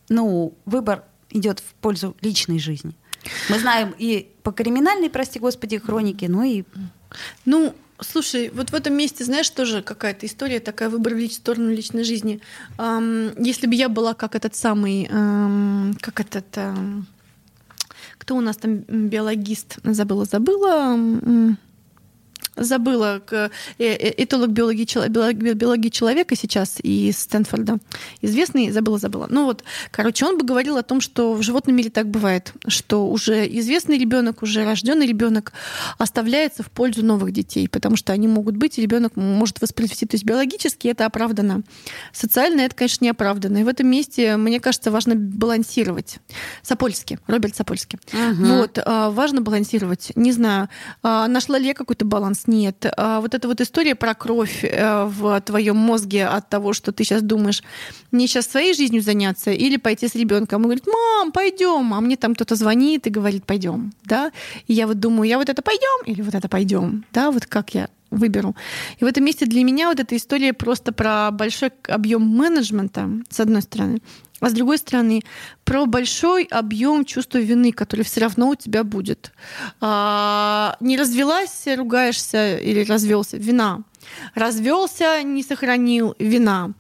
ну, 0.09 0.55
выбор 0.65 1.05
идет 1.31 1.61
в 1.61 1.75
пользу 1.81 2.17
личной 2.21 2.59
жизни. 2.59 2.95
Мы 3.49 3.59
знаем 3.59 3.95
и 3.99 4.31
по 4.43 4.53
криминальной, 4.53 5.11
прости 5.11 5.39
господи, 5.39 5.79
хронике, 5.79 6.29
ну 6.29 6.43
и... 6.43 6.65
Ну, 7.45 7.75
Слушай, 8.01 8.51
вот 8.53 8.71
в 8.71 8.75
этом 8.75 8.95
месте, 8.95 9.25
знаешь, 9.25 9.49
тоже 9.51 9.81
какая-то 9.81 10.27
история 10.27 10.59
такая, 10.61 10.89
выбор 10.89 11.15
в 11.15 11.33
сторону 11.33 11.71
личной 11.71 12.03
жизни. 12.03 12.41
Если 12.77 13.67
бы 13.67 13.75
я 13.75 13.89
была 13.89 14.15
как 14.15 14.35
этот 14.35 14.57
самый, 14.57 15.07
как 16.01 16.21
этот, 16.21 16.47
кто 18.19 18.37
у 18.37 18.41
нас 18.41 18.57
там 18.57 18.79
биологист, 18.89 19.79
забыла, 19.85 20.25
забыла, 20.25 20.99
забыла, 22.57 23.23
э, 23.31 23.49
э, 23.79 24.23
этолог 24.23 24.51
биологии, 24.51 24.85
биологии 25.55 25.89
человека 25.89 26.37
сейчас 26.37 26.79
из 26.83 27.19
Стэнфорда, 27.19 27.79
известный, 28.21 28.71
забыла, 28.71 28.99
забыла. 28.99 29.27
Ну 29.31 29.45
вот, 29.45 29.65
короче, 29.91 30.25
он 30.25 30.39
бы 30.39 30.45
говорил 30.45 30.77
о 30.77 30.83
том, 30.83 31.01
что 31.01 31.35
в 31.35 31.43
животном 31.43 31.77
мире 31.77 31.91
так 31.91 32.09
бывает, 32.09 32.53
что 32.69 33.09
уже 33.09 33.47
известный 33.59 33.99
ребенок, 33.99 34.43
уже 34.43 34.65
рожденный 34.65 35.07
ребенок 35.07 35.53
оставляется 35.99 36.63
в 36.63 36.71
пользу 36.71 37.05
новых 37.05 37.33
детей, 37.33 37.69
потому 37.69 37.97
что 37.97 38.13
они 38.13 38.29
могут 38.29 38.57
быть, 38.57 38.79
и 38.79 38.83
ребенок 38.83 39.17
может 39.17 39.61
воспроизвести. 39.61 40.07
То 40.07 40.15
есть 40.15 40.25
биологически 40.25 40.89
это 40.89 41.07
оправдано. 41.07 41.63
Социально 42.13 42.61
это, 42.61 42.75
конечно, 42.75 43.05
не 43.05 43.11
оправдано. 43.11 43.59
И 43.59 43.65
в 43.65 43.69
этом 43.69 43.89
месте, 43.89 44.37
мне 44.37 44.61
кажется, 44.61 44.91
важно 44.91 45.15
балансировать. 45.17 46.19
Сапольский, 46.63 47.19
Роберт 47.27 47.57
Сапольский. 47.57 47.99
Угу. 48.13 48.45
Вот, 48.45 48.79
а, 48.85 49.11
важно 49.11 49.41
балансировать. 49.41 50.13
Не 50.15 50.33
знаю, 50.33 50.69
а, 51.03 51.27
нашла 51.29 51.59
ли 51.59 51.67
я 51.67 51.75
какой-то 51.75 52.05
баланс 52.05 52.44
нет. 52.47 52.87
А 52.97 53.21
вот 53.21 53.35
эта 53.35 53.49
вот 53.49 53.61
история 53.61 53.95
про 53.95 54.15
кровь 54.15 54.65
э, 54.65 55.05
в 55.05 55.41
твоем 55.41 55.77
мозге 55.77 56.27
от 56.27 56.49
того, 56.49 56.73
что 56.73 56.93
ты 56.93 57.05
сейчас 57.05 57.23
думаешь, 57.23 57.63
мне 58.11 58.27
сейчас 58.27 58.47
своей 58.47 58.75
жизнью 58.75 59.03
заняться 59.03 59.51
или 59.51 59.77
пойти 59.77 60.09
с 60.09 60.15
ребенком. 60.15 60.63
Он 60.63 60.69
говорит, 60.69 60.87
мам, 60.87 61.33
пойдем. 61.33 61.95
А 61.95 62.01
мне 62.01 62.17
там 62.17 62.35
кто-то 62.35 62.55
звонит 62.57 63.07
и 63.07 63.11
говорит, 63.11 63.45
пойдем. 63.45 63.93
Да? 64.05 64.33
И 64.67 64.75
я 64.75 64.87
вот 64.87 65.01
думаю, 65.01 65.29
я 65.29 65.39
вот 65.39 65.49
это 65.49 65.63
пойдем 65.63 66.05
или 66.07 66.23
вот 66.23 66.35
это 66.35 66.49
пойдем. 66.49 67.05
Да, 67.13 67.31
вот 67.31 67.47
как 67.47 67.75
я 67.75 67.89
выберу. 68.11 68.55
И 68.99 69.05
в 69.05 69.07
этом 69.07 69.25
месте 69.25 69.47
для 69.47 69.65
меня 69.65 69.89
вот 69.89 70.01
эта 70.01 70.17
история 70.17 70.53
просто 70.53 70.93
про 70.93 71.31
большой 71.31 71.73
объем 71.89 72.23
менеджмента, 72.23 73.11
с 73.29 73.41
одной 73.41 73.63
стороны, 73.63 74.01
а 74.45 74.51
с 74.51 74.53
другой 74.53 74.77
стороны, 74.77 75.23
про 75.65 75.87
большой 75.87 76.45
объем 76.45 77.07
чувства 77.07 77.39
вины, 77.39 77.73
который 77.73 78.05
все 78.05 78.21
равно 78.21 78.51
у 78.51 78.55
тебя 78.55 78.85
будет. 78.85 79.33
А, 79.81 80.77
не 80.81 80.99
развелась, 80.99 81.67
ругаешься 81.67 82.59
или 82.59 82.85
развелся, 82.85 83.39
вина. 83.39 83.85
Развелся, 84.35 85.23
не 85.23 85.43
сохранил, 85.43 86.15
вина. 86.19 86.73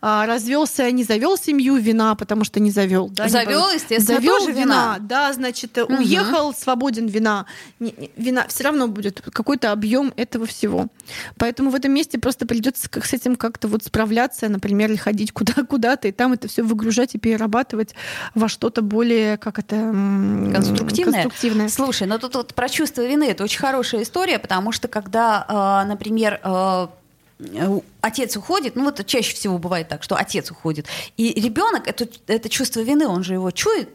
А, 0.00 0.26
развелся, 0.26 0.90
не 0.90 1.04
завел 1.04 1.36
семью, 1.36 1.76
вина, 1.76 2.14
потому 2.14 2.44
что 2.44 2.60
не 2.60 2.70
завел. 2.70 3.08
Да, 3.08 3.28
завел, 3.28 3.68
не... 3.68 3.74
естественно, 3.74 4.20
завел 4.20 4.38
тоже 4.38 4.52
вина. 4.52 4.62
вина. 4.62 4.96
Да, 5.00 5.32
значит, 5.32 5.76
угу. 5.78 5.94
уехал, 5.94 6.54
свободен 6.54 7.06
вина. 7.06 7.46
Не, 7.78 7.94
не, 7.96 8.10
вина 8.16 8.46
все 8.48 8.64
равно 8.64 8.88
будет 8.88 9.20
какой-то 9.20 9.72
объем 9.72 10.12
этого 10.16 10.46
всего. 10.46 10.88
Поэтому 11.36 11.70
в 11.70 11.74
этом 11.74 11.92
месте 11.92 12.18
просто 12.18 12.46
придется 12.46 12.88
с 13.02 13.12
этим 13.12 13.36
как-то 13.36 13.68
вот 13.68 13.84
справляться, 13.84 14.48
например, 14.48 14.96
ходить 14.98 15.32
куда 15.32 15.52
куда-то 15.68 16.08
и 16.08 16.12
там 16.12 16.32
это 16.32 16.48
все 16.48 16.62
выгружать 16.62 17.14
и 17.14 17.18
перерабатывать 17.18 17.94
во 18.34 18.48
что-то 18.48 18.82
более, 18.82 19.36
как 19.36 19.58
это 19.58 19.76
конструктивное. 19.76 21.22
конструктивное. 21.22 21.68
Слушай, 21.68 22.06
но 22.06 22.18
тут 22.18 22.34
вот 22.34 22.54
про 22.54 22.68
чувство 22.68 23.02
вины 23.02 23.24
это 23.24 23.44
очень 23.44 23.58
хорошая 23.58 24.02
история, 24.02 24.38
потому 24.38 24.72
что 24.72 24.88
когда, 24.88 25.44
а, 25.48 25.84
например, 25.84 26.40
а, 26.42 26.90
отец 28.00 28.36
уходит, 28.36 28.76
ну 28.76 28.84
вот 28.84 29.04
чаще 29.06 29.34
всего 29.34 29.58
бывает 29.58 29.88
так, 29.88 30.02
что 30.02 30.16
отец 30.16 30.50
уходит, 30.50 30.86
и 31.16 31.32
ребенок 31.40 31.86
это, 31.86 32.08
это 32.26 32.48
чувство 32.48 32.80
вины, 32.80 33.06
он 33.06 33.24
же 33.24 33.34
его 33.34 33.50
чует, 33.50 33.88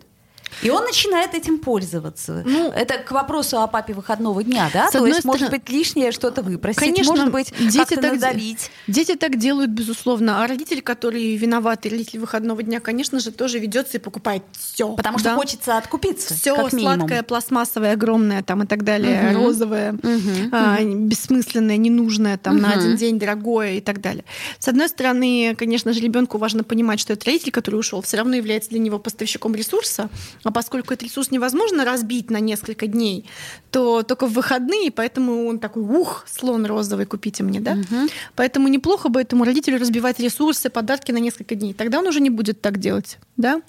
и 0.61 0.69
он 0.69 0.83
начинает 0.83 1.33
этим 1.33 1.59
пользоваться. 1.59 2.43
Ну, 2.45 2.71
это 2.71 2.97
к 2.97 3.11
вопросу 3.11 3.61
о 3.61 3.67
папе 3.67 3.93
выходного 3.93 4.43
дня, 4.43 4.69
да? 4.73 4.89
То 4.89 5.05
есть, 5.05 5.19
стороны, 5.19 5.39
может 5.39 5.51
быть, 5.51 5.69
лишнее 5.69 6.11
что-то 6.11 6.41
выпросить, 6.41 6.79
конечно, 6.79 7.13
может 7.13 7.31
быть, 7.31 7.53
дети 7.59 7.95
так 7.95 8.13
надавить. 8.13 8.71
Дети 8.87 9.15
так 9.15 9.37
делают, 9.37 9.71
безусловно. 9.71 10.43
А 10.43 10.47
родители, 10.47 10.79
которые 10.79 11.35
виноваты, 11.37 11.89
родители 11.89 12.19
выходного 12.19 12.63
дня, 12.63 12.79
конечно 12.79 13.19
же, 13.19 13.31
тоже 13.31 13.59
ведется 13.59 13.97
и 13.97 13.99
покупает 13.99 14.43
все. 14.51 14.93
Потому 14.93 15.19
что 15.19 15.29
да? 15.29 15.35
хочется 15.35 15.77
откупиться. 15.77 16.33
Все 16.33 16.55
сладкое, 16.69 17.23
пластмассовое, 17.23 17.93
огромное 17.93 18.43
там 18.43 18.63
и 18.63 18.65
так 18.67 18.83
далее, 18.83 19.31
угу. 19.31 19.45
розовое, 19.45 19.93
угу. 19.93 20.49
А, 20.51 20.81
бессмысленное, 20.81 21.77
ненужное, 21.77 22.37
там 22.37 22.55
угу. 22.55 22.63
на 22.63 22.73
один 22.73 22.95
день 22.95 23.19
дорогое 23.19 23.73
и 23.73 23.81
так 23.81 24.01
далее. 24.01 24.25
С 24.59 24.67
одной 24.67 24.89
стороны, 24.89 25.55
конечно 25.57 25.93
же, 25.93 25.99
ребенку 25.99 26.37
важно 26.37 26.63
понимать, 26.63 26.99
что 26.99 27.13
этот 27.13 27.25
родитель, 27.25 27.51
который 27.51 27.75
ушел, 27.75 28.01
все 28.01 28.17
равно 28.17 28.35
является 28.35 28.69
для 28.69 28.79
него 28.79 28.99
поставщиком 28.99 29.55
ресурса, 29.55 30.09
А 30.45 30.51
поскольку 30.51 30.93
этот 30.93 31.03
ресурс 31.03 31.31
невозможно 31.31 31.83
разбить 31.83 32.29
на 32.29 32.39
несколько 32.39 32.85
дней, 32.85 33.25
то 33.71 34.03
только 34.03 34.27
в 34.27 34.33
выходные, 34.33 34.91
поэтому 34.91 35.47
он 35.47 35.57
такой, 35.57 35.81
ух, 35.81 36.23
слон 36.27 36.65
розовый, 36.67 37.07
купите 37.07 37.43
мне, 37.43 37.59
да? 37.59 37.71
Угу. 37.71 38.09
Поэтому 38.35 38.67
неплохо 38.67 39.09
бы 39.09 39.19
этому 39.19 39.43
родителю 39.43 39.79
разбивать 39.79 40.19
ресурсы, 40.19 40.69
подарки 40.69 41.11
на 41.11 41.17
несколько 41.17 41.55
дней. 41.55 41.73
Тогда 41.73 41.99
он 41.99 42.07
уже 42.07 42.19
не 42.19 42.29
будет 42.29 42.61
так 42.61 42.77
делать, 42.77 43.17
да? 43.37 43.61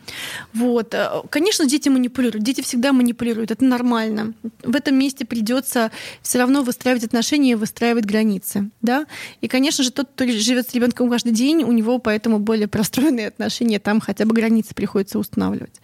Вот. 0.52 0.92
Э, 0.92 1.22
конечно, 1.30 1.64
дети 1.64 1.88
манипулируют. 1.88 2.44
Дети 2.44 2.60
всегда 2.60 2.92
манипулируют. 2.92 3.50
Это 3.50 3.64
нормально. 3.64 4.34
В 4.62 4.76
этом 4.76 4.96
месте 4.96 5.24
придется 5.24 5.90
все 6.20 6.38
равно 6.38 6.62
выстраивать 6.62 7.04
отношения 7.04 7.52
и 7.52 7.54
выстраивать 7.54 8.04
границы, 8.04 8.70
да? 8.82 9.06
И, 9.40 9.48
конечно 9.48 9.82
же, 9.82 9.90
тот, 9.90 10.10
кто 10.14 10.26
живет 10.26 10.68
с 10.68 10.74
ребенком 10.74 11.08
каждый 11.08 11.32
день, 11.32 11.64
у 11.64 11.72
него 11.72 11.98
поэтому 11.98 12.38
более 12.38 12.68
простроенные 12.68 13.28
отношения, 13.28 13.78
там 13.78 14.00
хотя 14.00 14.26
бы 14.26 14.34
границы 14.34 14.74
приходится 14.74 15.18
устанавливать. 15.18 15.80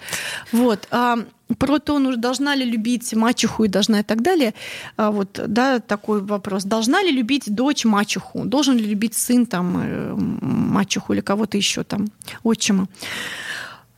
Вот. 0.53 0.72
А 0.91 1.19
про 1.59 1.79
то, 1.79 1.99
ну, 1.99 2.17
должна 2.17 2.55
ли 2.55 2.65
любить 2.65 3.13
мачеху 3.15 3.65
и 3.65 3.69
должна 3.69 4.01
и 4.01 4.03
так 4.03 4.23
далее, 4.23 4.55
а 4.97 5.11
вот, 5.11 5.41
да, 5.47 5.81
такой 5.81 6.21
вопрос. 6.23 6.65
Должна 6.65 7.03
ли 7.03 7.11
любить 7.11 7.55
дочь 7.55 7.85
мачеху? 7.85 8.45
Должен 8.45 8.77
ли 8.77 8.85
любить 8.85 9.15
сын 9.15 9.47
там 9.47 9.79
э, 9.79 10.15
мачеху 10.15 11.13
или 11.13 11.21
кого-то 11.21 11.57
еще 11.57 11.85
там, 11.85 12.07
отчима? 12.43 12.89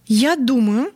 Я 0.07 0.37
думаю, 0.37 0.93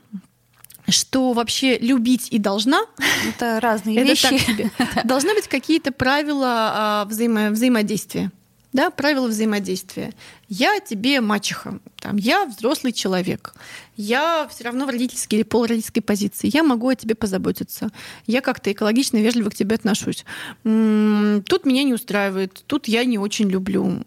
что 0.88 1.32
вообще 1.32 1.78
любить 1.78 2.28
и 2.30 2.38
должна 2.38 2.80
это 3.28 3.60
разные 3.60 3.96
это 3.98 4.08
вещи. 4.08 4.28
Так 4.28 4.40
себе. 4.40 4.70
Должны 5.04 5.34
быть 5.34 5.48
какие-то 5.48 5.92
правила 5.92 6.72
а, 6.74 7.04
взаимо 7.04 7.50
взаимодействия. 7.50 8.30
Да, 8.72 8.90
правила 8.90 9.28
взаимодействия. 9.28 10.12
Я 10.48 10.78
тебе 10.80 11.22
мачеха, 11.22 11.78
там, 12.00 12.16
я 12.16 12.44
взрослый 12.44 12.92
человек 12.92 13.54
я 13.98 14.46
все 14.48 14.62
равно 14.62 14.86
в 14.86 14.90
родительской 14.90 15.38
или 15.38 15.42
полуродительской 15.42 16.02
позиции. 16.02 16.48
Я 16.54 16.62
могу 16.62 16.88
о 16.88 16.94
тебе 16.94 17.16
позаботиться. 17.16 17.90
Я 18.26 18.40
как-то 18.40 18.70
экологично 18.70 19.16
вежливо 19.16 19.50
к 19.50 19.54
тебе 19.56 19.74
отношусь. 19.74 20.24
Тут 20.62 21.66
меня 21.66 21.82
не 21.82 21.92
устраивает, 21.92 22.62
тут 22.68 22.86
я 22.86 23.04
не 23.04 23.18
очень 23.18 23.50
люблю, 23.50 24.04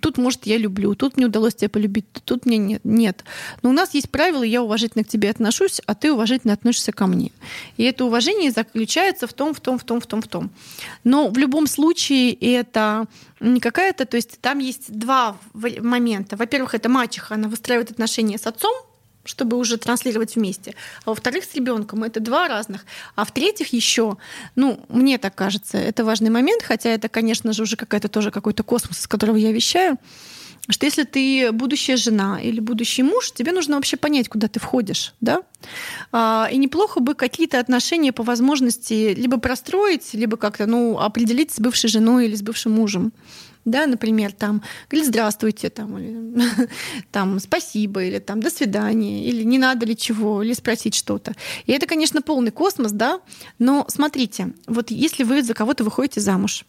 тут, 0.00 0.18
может, 0.18 0.46
я 0.46 0.56
люблю, 0.56 0.94
тут 0.94 1.16
мне 1.16 1.26
удалось 1.26 1.56
тебя 1.56 1.68
полюбить, 1.68 2.06
тут 2.24 2.46
мне 2.46 2.58
нет. 2.58 2.80
нет. 2.84 3.24
Но 3.62 3.70
у 3.70 3.72
нас 3.72 3.92
есть 3.92 4.08
правила, 4.08 4.44
я 4.44 4.62
уважительно 4.62 5.02
к 5.02 5.08
тебе 5.08 5.30
отношусь, 5.30 5.80
а 5.84 5.96
ты 5.96 6.12
уважительно 6.12 6.52
относишься 6.52 6.92
ко 6.92 7.08
мне. 7.08 7.32
И 7.76 7.82
это 7.82 8.04
уважение 8.04 8.52
заключается 8.52 9.26
в 9.26 9.32
том, 9.32 9.52
в 9.52 9.58
том, 9.58 9.80
в 9.80 9.84
том, 9.84 10.00
в 10.00 10.06
том, 10.06 10.22
в 10.22 10.28
том. 10.28 10.50
Но 11.02 11.28
в 11.28 11.36
любом 11.38 11.66
случае 11.66 12.34
это 12.34 13.06
не 13.40 13.58
какая-то, 13.58 14.06
то 14.06 14.16
есть 14.16 14.40
там 14.40 14.60
есть 14.60 14.96
два 14.96 15.36
момента. 15.52 16.36
Во-первых, 16.36 16.76
это 16.76 16.88
мачеха, 16.88 17.34
она 17.34 17.48
выстраивает 17.48 17.90
отношения 17.90 18.38
с 18.38 18.46
отцом, 18.46 18.72
чтобы 19.24 19.56
уже 19.56 19.76
транслировать 19.76 20.36
вместе. 20.36 20.74
А 21.04 21.10
во-вторых, 21.10 21.44
с 21.44 21.54
ребенком 21.54 22.04
это 22.04 22.20
два 22.20 22.48
разных. 22.48 22.84
А 23.14 23.24
в-третьих, 23.24 23.72
еще, 23.72 24.16
ну, 24.56 24.84
мне 24.88 25.18
так 25.18 25.34
кажется, 25.34 25.78
это 25.78 26.04
важный 26.04 26.30
момент, 26.30 26.62
хотя 26.62 26.90
это, 26.90 27.08
конечно 27.08 27.52
же, 27.52 27.62
уже 27.62 27.76
какая-то 27.76 28.08
тоже 28.08 28.30
какой-то 28.30 28.62
космос, 28.62 29.00
из 29.00 29.06
которого 29.06 29.36
я 29.36 29.52
вещаю, 29.52 29.98
что 30.68 30.86
если 30.86 31.04
ты 31.04 31.52
будущая 31.52 31.96
жена 31.96 32.40
или 32.40 32.60
будущий 32.60 33.02
муж, 33.02 33.32
тебе 33.32 33.52
нужно 33.52 33.76
вообще 33.76 33.96
понять, 33.96 34.28
куда 34.28 34.48
ты 34.48 34.60
входишь, 34.60 35.14
да? 35.20 35.42
А, 36.10 36.48
и 36.50 36.56
неплохо 36.56 37.00
бы 37.00 37.14
какие-то 37.14 37.60
отношения 37.60 38.12
по 38.12 38.22
возможности 38.22 39.14
либо 39.14 39.38
простроить, 39.38 40.14
либо 40.14 40.36
как-то, 40.36 40.66
ну, 40.66 40.98
определить 40.98 41.52
с 41.52 41.60
бывшей 41.60 41.90
женой 41.90 42.26
или 42.26 42.34
с 42.34 42.42
бывшим 42.42 42.72
мужем 42.72 43.12
да, 43.64 43.86
например, 43.86 44.32
там, 44.32 44.62
говорит, 44.90 45.08
здравствуйте, 45.08 45.70
там, 45.70 45.98
или, 45.98 46.68
там, 47.10 47.38
спасибо, 47.38 48.04
или 48.04 48.18
там, 48.18 48.40
до 48.40 48.50
свидания, 48.50 49.24
или 49.24 49.42
не 49.42 49.58
надо 49.58 49.86
ли 49.86 49.96
чего, 49.96 50.42
или 50.42 50.52
спросить 50.52 50.94
что-то. 50.94 51.34
И 51.66 51.72
это, 51.72 51.86
конечно, 51.86 52.22
полный 52.22 52.50
космос, 52.50 52.92
да, 52.92 53.20
но 53.58 53.86
смотрите, 53.88 54.52
вот 54.66 54.90
если 54.90 55.24
вы 55.24 55.42
за 55.42 55.54
кого-то 55.54 55.84
выходите 55.84 56.20
замуж, 56.20 56.64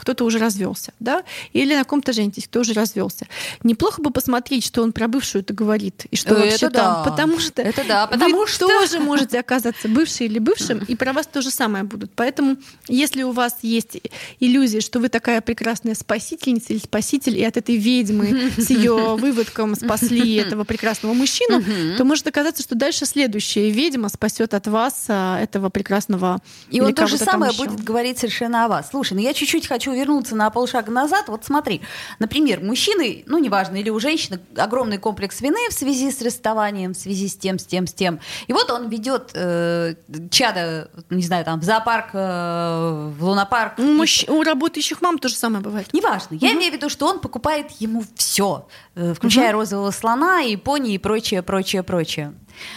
кто-то 0.00 0.24
уже 0.24 0.38
развелся, 0.38 0.92
да, 0.98 1.24
или 1.52 1.74
на 1.74 1.84
ком-то 1.84 2.12
женитесь, 2.12 2.46
кто 2.46 2.60
уже 2.60 2.72
развелся. 2.72 3.26
Неплохо 3.62 4.00
бы 4.00 4.10
посмотреть, 4.10 4.64
что 4.64 4.82
он 4.82 4.92
про 4.92 5.08
бывшую 5.08 5.42
это 5.42 5.52
говорит, 5.52 6.06
и 6.10 6.16
что 6.16 6.34
это 6.34 6.40
вообще 6.40 6.68
да. 6.70 6.80
там, 6.80 7.04
потому 7.04 7.38
что 7.38 7.60
это 7.60 7.84
да, 7.86 8.06
потому 8.06 8.38
вы 8.38 8.46
что 8.46 8.66
тоже 8.66 8.98
можете 8.98 9.38
оказаться 9.38 9.88
бывшей 9.88 10.26
или 10.26 10.38
бывшим, 10.38 10.78
и 10.88 10.96
про 10.96 11.12
вас 11.12 11.26
то 11.26 11.42
же 11.42 11.50
самое 11.50 11.84
будут. 11.84 12.12
Поэтому, 12.14 12.56
если 12.88 13.22
у 13.22 13.32
вас 13.32 13.58
есть 13.62 13.98
иллюзия, 14.40 14.80
что 14.80 15.00
вы 15.00 15.10
такая 15.10 15.42
прекрасная 15.42 15.94
спасительница 15.94 16.72
или 16.72 16.80
спаситель, 16.80 17.38
и 17.38 17.44
от 17.44 17.58
этой 17.58 17.76
ведьмы 17.76 18.52
с 18.56 18.70
ее 18.70 18.94
выводком 19.16 19.74
спасли 19.74 20.36
этого 20.36 20.64
прекрасного 20.64 21.12
мужчину, 21.12 21.62
то 21.96 22.04
может 22.04 22.26
оказаться, 22.26 22.62
что 22.62 22.74
дальше 22.74 23.04
следующая 23.04 23.70
ведьма 23.70 24.08
спасет 24.08 24.54
от 24.54 24.66
вас 24.66 25.04
а, 25.08 25.40
этого 25.40 25.68
прекрасного. 25.68 26.40
И 26.70 26.80
он 26.80 26.94
то 26.94 27.06
же 27.06 27.18
самое 27.18 27.52
будет 27.52 27.84
говорить 27.84 28.18
совершенно 28.18 28.64
о 28.64 28.68
вас. 28.68 28.88
Слушай, 28.90 29.14
ну 29.14 29.20
я 29.20 29.34
чуть-чуть 29.34 29.66
хочу 29.66 29.89
хочу 29.90 30.00
вернуться 30.00 30.34
на 30.34 30.50
полшага 30.50 30.90
назад. 30.90 31.24
Вот 31.28 31.44
смотри, 31.44 31.80
например, 32.18 32.60
мужчины, 32.60 33.24
ну, 33.26 33.38
неважно, 33.38 33.76
или 33.76 33.90
у 33.90 33.98
женщины 34.00 34.40
огромный 34.56 34.98
комплекс 34.98 35.40
вины 35.40 35.68
в 35.70 35.72
связи 35.72 36.10
с 36.10 36.22
расставанием, 36.22 36.92
в 36.92 36.96
связи 36.96 37.28
с 37.28 37.36
тем, 37.36 37.58
с 37.58 37.64
тем, 37.64 37.86
с 37.86 37.92
тем. 37.92 38.20
И 38.46 38.52
вот 38.52 38.70
он 38.70 38.88
ведет 38.88 39.30
э, 39.34 39.94
чада, 40.30 40.90
не 41.10 41.22
знаю, 41.22 41.44
там, 41.44 41.60
в 41.60 41.64
зоопарк, 41.64 42.10
э, 42.12 43.12
в 43.18 43.24
лунопарк. 43.24 43.78
У, 43.78 43.82
мужч... 43.82 44.24
у 44.28 44.42
работающих 44.42 45.02
мам 45.02 45.18
то 45.18 45.28
же 45.28 45.34
самое 45.34 45.62
бывает. 45.62 45.92
Неважно. 45.92 46.34
Я 46.34 46.50
угу. 46.50 46.58
имею 46.58 46.72
в 46.72 46.76
виду, 46.76 46.88
что 46.88 47.06
он 47.06 47.20
покупает 47.20 47.70
ему 47.80 48.04
все, 48.14 48.66
э, 48.94 49.14
включая 49.14 49.50
угу. 49.50 49.60
розового 49.60 49.90
слона, 49.90 50.42
и 50.42 50.56
пони 50.56 50.94
и 50.94 50.98
прочее, 50.98 51.42
прочее, 51.42 51.82
прочее. 51.82 52.34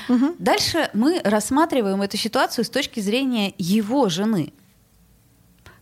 Угу. 0.09 0.35
Дальше 0.39 0.89
мы 0.93 1.21
рассматриваем 1.23 2.01
эту 2.01 2.17
ситуацию 2.17 2.65
с 2.65 2.69
точки 2.69 2.99
зрения 2.99 3.53
его 3.57 4.09
жены 4.09 4.53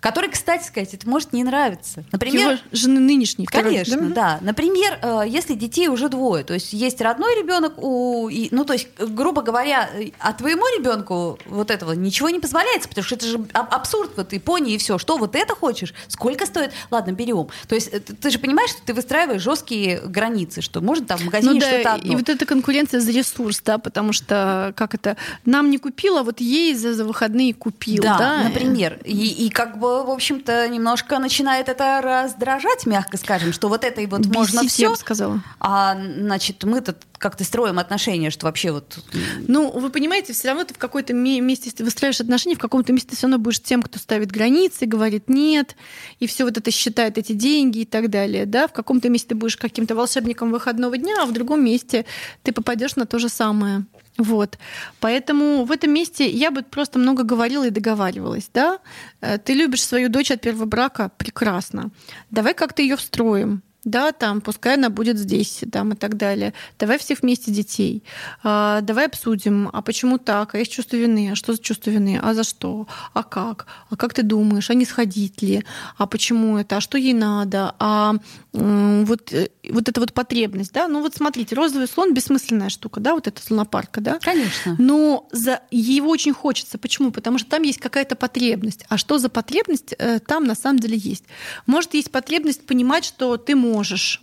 который, 0.01 0.31
кстати 0.31 0.65
сказать, 0.65 0.93
это 0.95 1.07
может 1.07 1.31
не 1.31 1.43
нравиться. 1.43 2.03
Например, 2.11 2.53
Его 2.53 2.61
жены 2.71 2.99
нынешней. 2.99 3.45
Конечно, 3.45 3.97
второй, 3.97 4.13
да? 4.13 4.39
да. 4.39 4.39
Например, 4.41 4.99
э, 5.01 5.23
если 5.27 5.53
детей 5.53 5.87
уже 5.89 6.09
двое, 6.09 6.43
то 6.43 6.55
есть 6.55 6.73
есть 6.73 6.99
родной 7.01 7.39
ребенок, 7.39 7.73
у, 7.77 8.27
и, 8.27 8.49
ну 8.51 8.65
то 8.65 8.73
есть, 8.73 8.87
грубо 8.97 9.43
говоря, 9.43 9.89
а 10.19 10.33
твоему 10.33 10.63
ребенку 10.77 11.37
вот 11.45 11.69
этого 11.69 11.93
ничего 11.93 12.29
не 12.29 12.39
позволяется, 12.39 12.89
потому 12.89 13.05
что 13.05 13.15
это 13.15 13.27
же 13.27 13.39
абсурд, 13.53 14.11
вот 14.17 14.33
и 14.33 14.39
пони, 14.39 14.73
и 14.73 14.77
все. 14.79 14.97
Что 14.97 15.17
вот 15.17 15.35
это 15.35 15.55
хочешь? 15.55 15.93
Сколько 16.07 16.47
стоит? 16.47 16.71
Ладно, 16.89 17.11
берем. 17.11 17.49
То 17.67 17.75
есть 17.75 17.89
э, 17.93 17.99
ты 17.99 18.31
же 18.31 18.39
понимаешь, 18.39 18.71
что 18.71 18.81
ты 18.83 18.95
выстраиваешь 18.95 19.41
жесткие 19.41 20.01
границы, 20.01 20.61
что 20.61 20.81
может 20.81 21.05
там 21.05 21.19
в 21.19 21.25
магазине 21.25 21.53
ну, 21.53 21.59
да, 21.59 21.67
что-то 21.67 21.93
одно. 21.93 22.11
И 22.11 22.15
вот 22.15 22.27
эта 22.27 22.47
конкуренция 22.47 23.01
за 23.01 23.11
ресурс, 23.11 23.61
да, 23.63 23.77
потому 23.77 24.13
что 24.13 24.73
как 24.75 24.95
это 24.95 25.15
нам 25.45 25.69
не 25.69 25.77
купила, 25.77 26.23
вот 26.23 26.41
ей 26.41 26.73
за, 26.73 26.95
за 26.95 27.05
выходные 27.05 27.53
купил, 27.53 28.01
да, 28.01 28.17
да? 28.17 28.43
например. 28.45 28.99
И, 29.05 29.45
и 29.45 29.49
как 29.51 29.77
бы 29.77 29.90
в 30.05 30.09
общем-то, 30.09 30.67
немножко 30.67 31.19
начинает 31.19 31.69
это 31.69 32.01
раздражать, 32.01 32.85
мягко 32.85 33.17
скажем, 33.17 33.53
что 33.53 33.69
вот 33.69 33.83
это 33.83 34.01
и 34.01 34.05
вот 34.05 34.21
Бесить, 34.21 34.33
можно 34.33 34.67
все. 34.67 34.83
Я 34.83 34.89
бы 34.89 34.95
сказала. 34.95 35.43
А, 35.59 35.95
значит, 35.95 36.63
мы-то 36.63 36.95
как-то 37.17 37.43
строим 37.43 37.77
отношения, 37.77 38.31
что 38.31 38.47
вообще 38.47 38.71
вот... 38.71 38.99
Ну, 39.47 39.69
вы 39.69 39.89
понимаете, 39.91 40.33
все 40.33 40.49
равно 40.49 40.63
ты 40.63 40.73
в 40.73 40.77
какой-то 40.77 41.13
месте, 41.13 41.71
выстраиваешь 41.83 42.19
отношения, 42.19 42.55
в 42.55 42.59
каком-то 42.59 42.91
месте 42.93 43.15
все 43.15 43.27
равно 43.27 43.37
будешь 43.37 43.61
тем, 43.61 43.83
кто 43.83 43.99
ставит 43.99 44.31
границы, 44.31 44.85
говорит 44.87 45.29
нет, 45.29 45.75
и 46.19 46.25
все 46.25 46.45
вот 46.45 46.57
это 46.57 46.71
считает 46.71 47.17
эти 47.19 47.33
деньги 47.33 47.79
и 47.79 47.85
так 47.85 48.09
далее, 48.09 48.45
да, 48.45 48.67
в 48.67 48.73
каком-то 48.73 49.09
месте 49.09 49.29
ты 49.29 49.35
будешь 49.35 49.57
каким-то 49.57 49.93
волшебником 49.95 50.51
выходного 50.51 50.97
дня, 50.97 51.15
а 51.21 51.25
в 51.25 51.31
другом 51.31 51.63
месте 51.63 52.05
ты 52.41 52.51
попадешь 52.51 52.95
на 52.95 53.05
то 53.05 53.19
же 53.19 53.29
самое. 53.29 53.85
Вот. 54.17 54.57
Поэтому 54.99 55.63
в 55.65 55.71
этом 55.71 55.93
месте 55.93 56.29
я 56.29 56.51
бы 56.51 56.63
просто 56.63 56.99
много 56.99 57.23
говорила 57.23 57.67
и 57.67 57.71
договаривалась, 57.71 58.49
да. 58.53 58.79
Э, 59.21 59.37
ты 59.37 59.53
любишь 59.53 59.83
свою 59.83 60.09
дочь 60.09 60.31
от 60.31 60.41
первого 60.41 60.65
брака, 60.65 61.11
прекрасно. 61.17 61.91
Давай 62.29 62.53
как-то 62.53 62.81
ее 62.81 62.95
встроим 62.95 63.61
да, 63.83 64.11
там, 64.11 64.41
пускай 64.41 64.75
она 64.75 64.89
будет 64.89 65.17
здесь, 65.17 65.63
там, 65.71 65.93
и 65.93 65.95
так 65.95 66.15
далее. 66.15 66.53
Давай 66.77 66.99
всех 66.99 67.21
вместе 67.21 67.51
детей. 67.51 68.03
А, 68.43 68.81
давай 68.81 69.07
обсудим, 69.07 69.69
а 69.73 69.81
почему 69.81 70.19
так, 70.19 70.53
а 70.53 70.59
есть 70.59 70.71
чувство 70.71 70.97
вины, 70.97 71.31
а 71.31 71.35
что 71.35 71.53
за 71.53 71.59
чувство 71.59 71.89
вины, 71.89 72.19
а 72.21 72.33
за 72.35 72.43
что, 72.43 72.87
а 73.13 73.23
как, 73.23 73.65
а 73.89 73.95
как 73.95 74.13
ты 74.13 74.21
думаешь, 74.21 74.69
а 74.69 74.75
не 74.75 74.85
сходить 74.85 75.41
ли, 75.41 75.65
а 75.97 76.05
почему 76.05 76.57
это, 76.57 76.77
а 76.77 76.81
что 76.81 76.97
ей 76.97 77.13
надо, 77.13 77.73
а 77.79 78.15
вот, 78.53 79.33
э, 79.33 79.49
вот 79.69 79.89
эта 79.89 79.99
вот 79.99 80.13
потребность, 80.13 80.73
да, 80.73 80.87
ну 80.87 81.01
вот 81.01 81.15
смотрите, 81.15 81.55
розовый 81.55 81.87
слон 81.87 82.13
бессмысленная 82.13 82.69
штука, 82.69 82.99
да, 82.99 83.15
вот 83.15 83.27
это 83.27 83.41
слонопарка, 83.41 83.99
да? 84.01 84.19
Конечно. 84.19 84.75
Но 84.77 85.27
за, 85.31 85.61
его 85.71 86.09
очень 86.09 86.33
хочется. 86.33 86.77
Почему? 86.77 87.11
Потому 87.11 87.37
что 87.37 87.49
там 87.49 87.63
есть 87.63 87.79
какая-то 87.79 88.15
потребность. 88.15 88.85
А 88.89 88.97
что 88.97 89.17
за 89.17 89.29
потребность 89.29 89.95
э, 89.97 90.19
там 90.19 90.43
на 90.43 90.55
самом 90.55 90.79
деле 90.79 90.97
есть? 90.97 91.23
Может, 91.65 91.93
есть 91.93 92.11
потребность 92.11 92.65
понимать, 92.65 93.05
что 93.05 93.37
ты 93.37 93.55
можешь 93.55 93.70
можешь. 93.71 94.21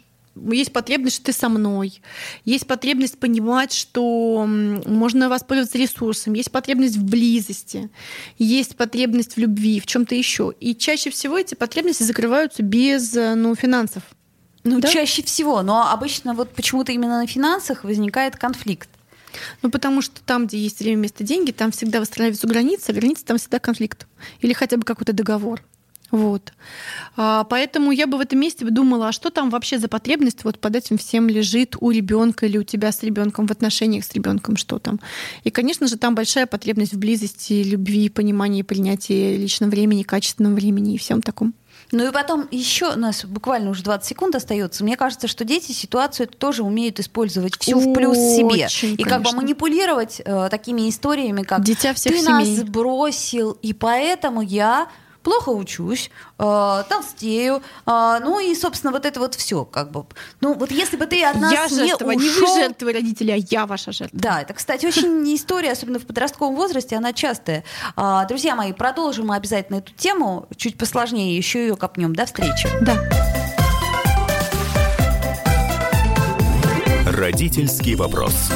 Есть 0.53 0.73
потребность, 0.73 1.17
что 1.17 1.27
ты 1.27 1.33
со 1.33 1.49
мной. 1.49 2.01
Есть 2.45 2.67
потребность 2.67 3.19
понимать, 3.19 3.73
что 3.73 4.45
можно 4.47 5.29
воспользоваться 5.29 5.79
ресурсом. 5.79 6.35
Есть 6.35 6.53
потребность 6.53 6.97
в 6.97 7.05
близости. 7.05 7.91
Есть 8.39 8.77
потребность 8.77 9.35
в 9.35 9.39
любви, 9.39 9.81
в 9.81 9.87
чем-то 9.87 10.15
еще. 10.15 10.53
И 10.61 10.75
чаще 10.75 11.11
всего 11.11 11.39
эти 11.39 11.55
потребности 11.55 12.05
закрываются 12.05 12.63
без 12.63 13.15
ну, 13.15 13.55
финансов. 13.55 14.03
Ну, 14.65 14.81
да? 14.81 14.89
чаще 14.89 15.23
всего. 15.23 15.63
Но 15.63 15.91
обычно 15.91 16.35
вот 16.35 16.51
почему-то 16.51 16.93
именно 16.93 17.21
на 17.21 17.27
финансах 17.27 17.85
возникает 17.85 18.37
конфликт. 18.37 18.89
Ну, 19.63 19.71
потому 19.71 20.03
что 20.03 20.21
там, 20.23 20.47
где 20.47 20.59
есть 20.59 20.81
время, 20.81 21.03
место, 21.03 21.23
деньги, 21.25 21.51
там 21.51 21.71
всегда 21.71 22.01
выстраиваются 22.01 22.47
границы, 22.47 22.91
а 22.91 22.93
границы 22.93 23.25
там 23.25 23.39
всегда 23.39 23.59
конфликт. 23.59 24.07
Или 24.41 24.53
хотя 24.53 24.77
бы 24.77 24.85
какой-то 24.85 25.13
договор. 25.13 25.63
Вот. 26.11 26.53
А, 27.17 27.45
поэтому 27.45 27.91
я 27.93 28.07
бы 28.07 28.17
в 28.17 28.21
этом 28.21 28.41
месте 28.41 28.65
думала, 28.65 29.09
а 29.09 29.13
что 29.13 29.31
там 29.31 29.51
вообще 29.51 29.79
за 29.79 29.89
потребность 29.89 30.45
вот 30.45 30.59
под 30.59 30.77
этим 30.77 30.97
всем 30.97 31.29
лежит 31.29 31.77
у 31.81 31.91
ребенка 31.91 32.47
или 32.47 32.57
у 32.59 32.63
тебя 32.63 32.93
с 32.93 33.03
ребенком 33.03 33.47
в 33.47 33.51
отношениях 33.51 34.05
с 34.05 34.13
ребенком, 34.15 34.57
что 34.57 34.79
там. 34.79 35.01
И, 35.45 35.51
конечно 35.51 35.87
же, 35.87 35.99
там 35.99 36.15
большая 36.15 36.47
потребность 36.47 36.95
в 36.95 36.99
близости, 36.99 37.63
любви, 37.63 38.09
понимании, 38.09 38.63
принятии 38.63 39.37
личного 39.37 39.71
времени, 39.71 40.03
качественного 40.03 40.55
времени 40.55 40.95
и 40.95 40.99
всем 40.99 41.21
таком. 41.21 41.55
Ну 41.91 42.07
и 42.07 42.13
потом 42.13 42.47
еще 42.51 42.93
у 42.93 42.99
нас 42.99 43.25
буквально 43.25 43.71
уже 43.71 43.83
20 43.83 44.07
секунд 44.07 44.35
остается. 44.35 44.85
Мне 44.85 44.97
кажется, 44.97 45.27
что 45.27 45.45
дети 45.45 45.73
ситуацию 45.73 46.27
тоже 46.29 46.63
умеют 46.63 47.01
использовать 47.01 47.57
всю 47.59 47.79
в 47.79 47.95
плюс 47.95 48.17
себе. 48.17 48.67
Очень, 48.67 48.95
и 48.95 49.05
как 49.05 49.21
бы 49.21 49.25
конечно. 49.25 49.37
манипулировать 49.41 50.21
э, 50.25 50.49
такими 50.51 50.89
историями, 50.89 51.43
как 51.43 51.63
Дитя 51.63 51.95
всех 51.95 52.13
ты 52.13 52.19
семей. 52.21 52.57
нас 52.57 52.69
бросил, 52.69 53.53
и 53.63 53.73
поэтому 53.73 54.43
я 54.43 54.89
плохо 55.29 55.51
учусь, 55.51 56.11
э, 56.39 56.83
толстею, 56.89 57.63
э, 57.87 58.19
ну 58.21 58.41
и, 58.41 58.55
собственно, 58.55 58.93
вот 58.93 59.05
это 59.05 59.21
вот 59.21 59.35
все, 59.35 59.67
как 59.67 59.91
бы. 59.91 60.07
Ну 60.41 60.55
вот 60.55 60.71
если 60.71 60.97
бы 60.97 61.05
ты 61.05 61.23
от 61.23 61.37
нас 61.37 61.53
я 61.53 61.69
не 61.69 61.89
жертва, 61.89 62.13
не 62.13 62.31
вы 62.31 62.31
ушел, 62.31 62.55
жертвы 62.55 62.93
родители, 62.95 63.33
а 63.33 63.37
я 63.51 63.67
ваша 63.67 63.93
жертва. 63.93 64.19
да, 64.19 64.41
это, 64.41 64.55
кстати, 64.55 64.87
очень 64.87 65.35
история, 65.35 65.73
особенно 65.73 65.99
в 65.99 66.07
подростковом 66.07 66.57
возрасте, 66.57 66.97
она 66.97 67.13
частая. 67.13 67.63
А, 67.95 68.25
Друзья 68.25 68.55
мои, 68.55 68.73
продолжим 68.73 69.27
мы 69.27 69.37
обязательно 69.37 69.77
эту 69.77 69.93
тему, 69.93 70.47
чуть 70.57 70.79
посложнее, 70.79 71.37
еще 71.37 71.61
ее 71.61 71.77
копнем. 71.77 72.15
До 72.15 72.25
встречи. 72.25 72.69
Да. 72.81 72.97
Родительский 77.05 77.97
вопрос. 77.97 78.51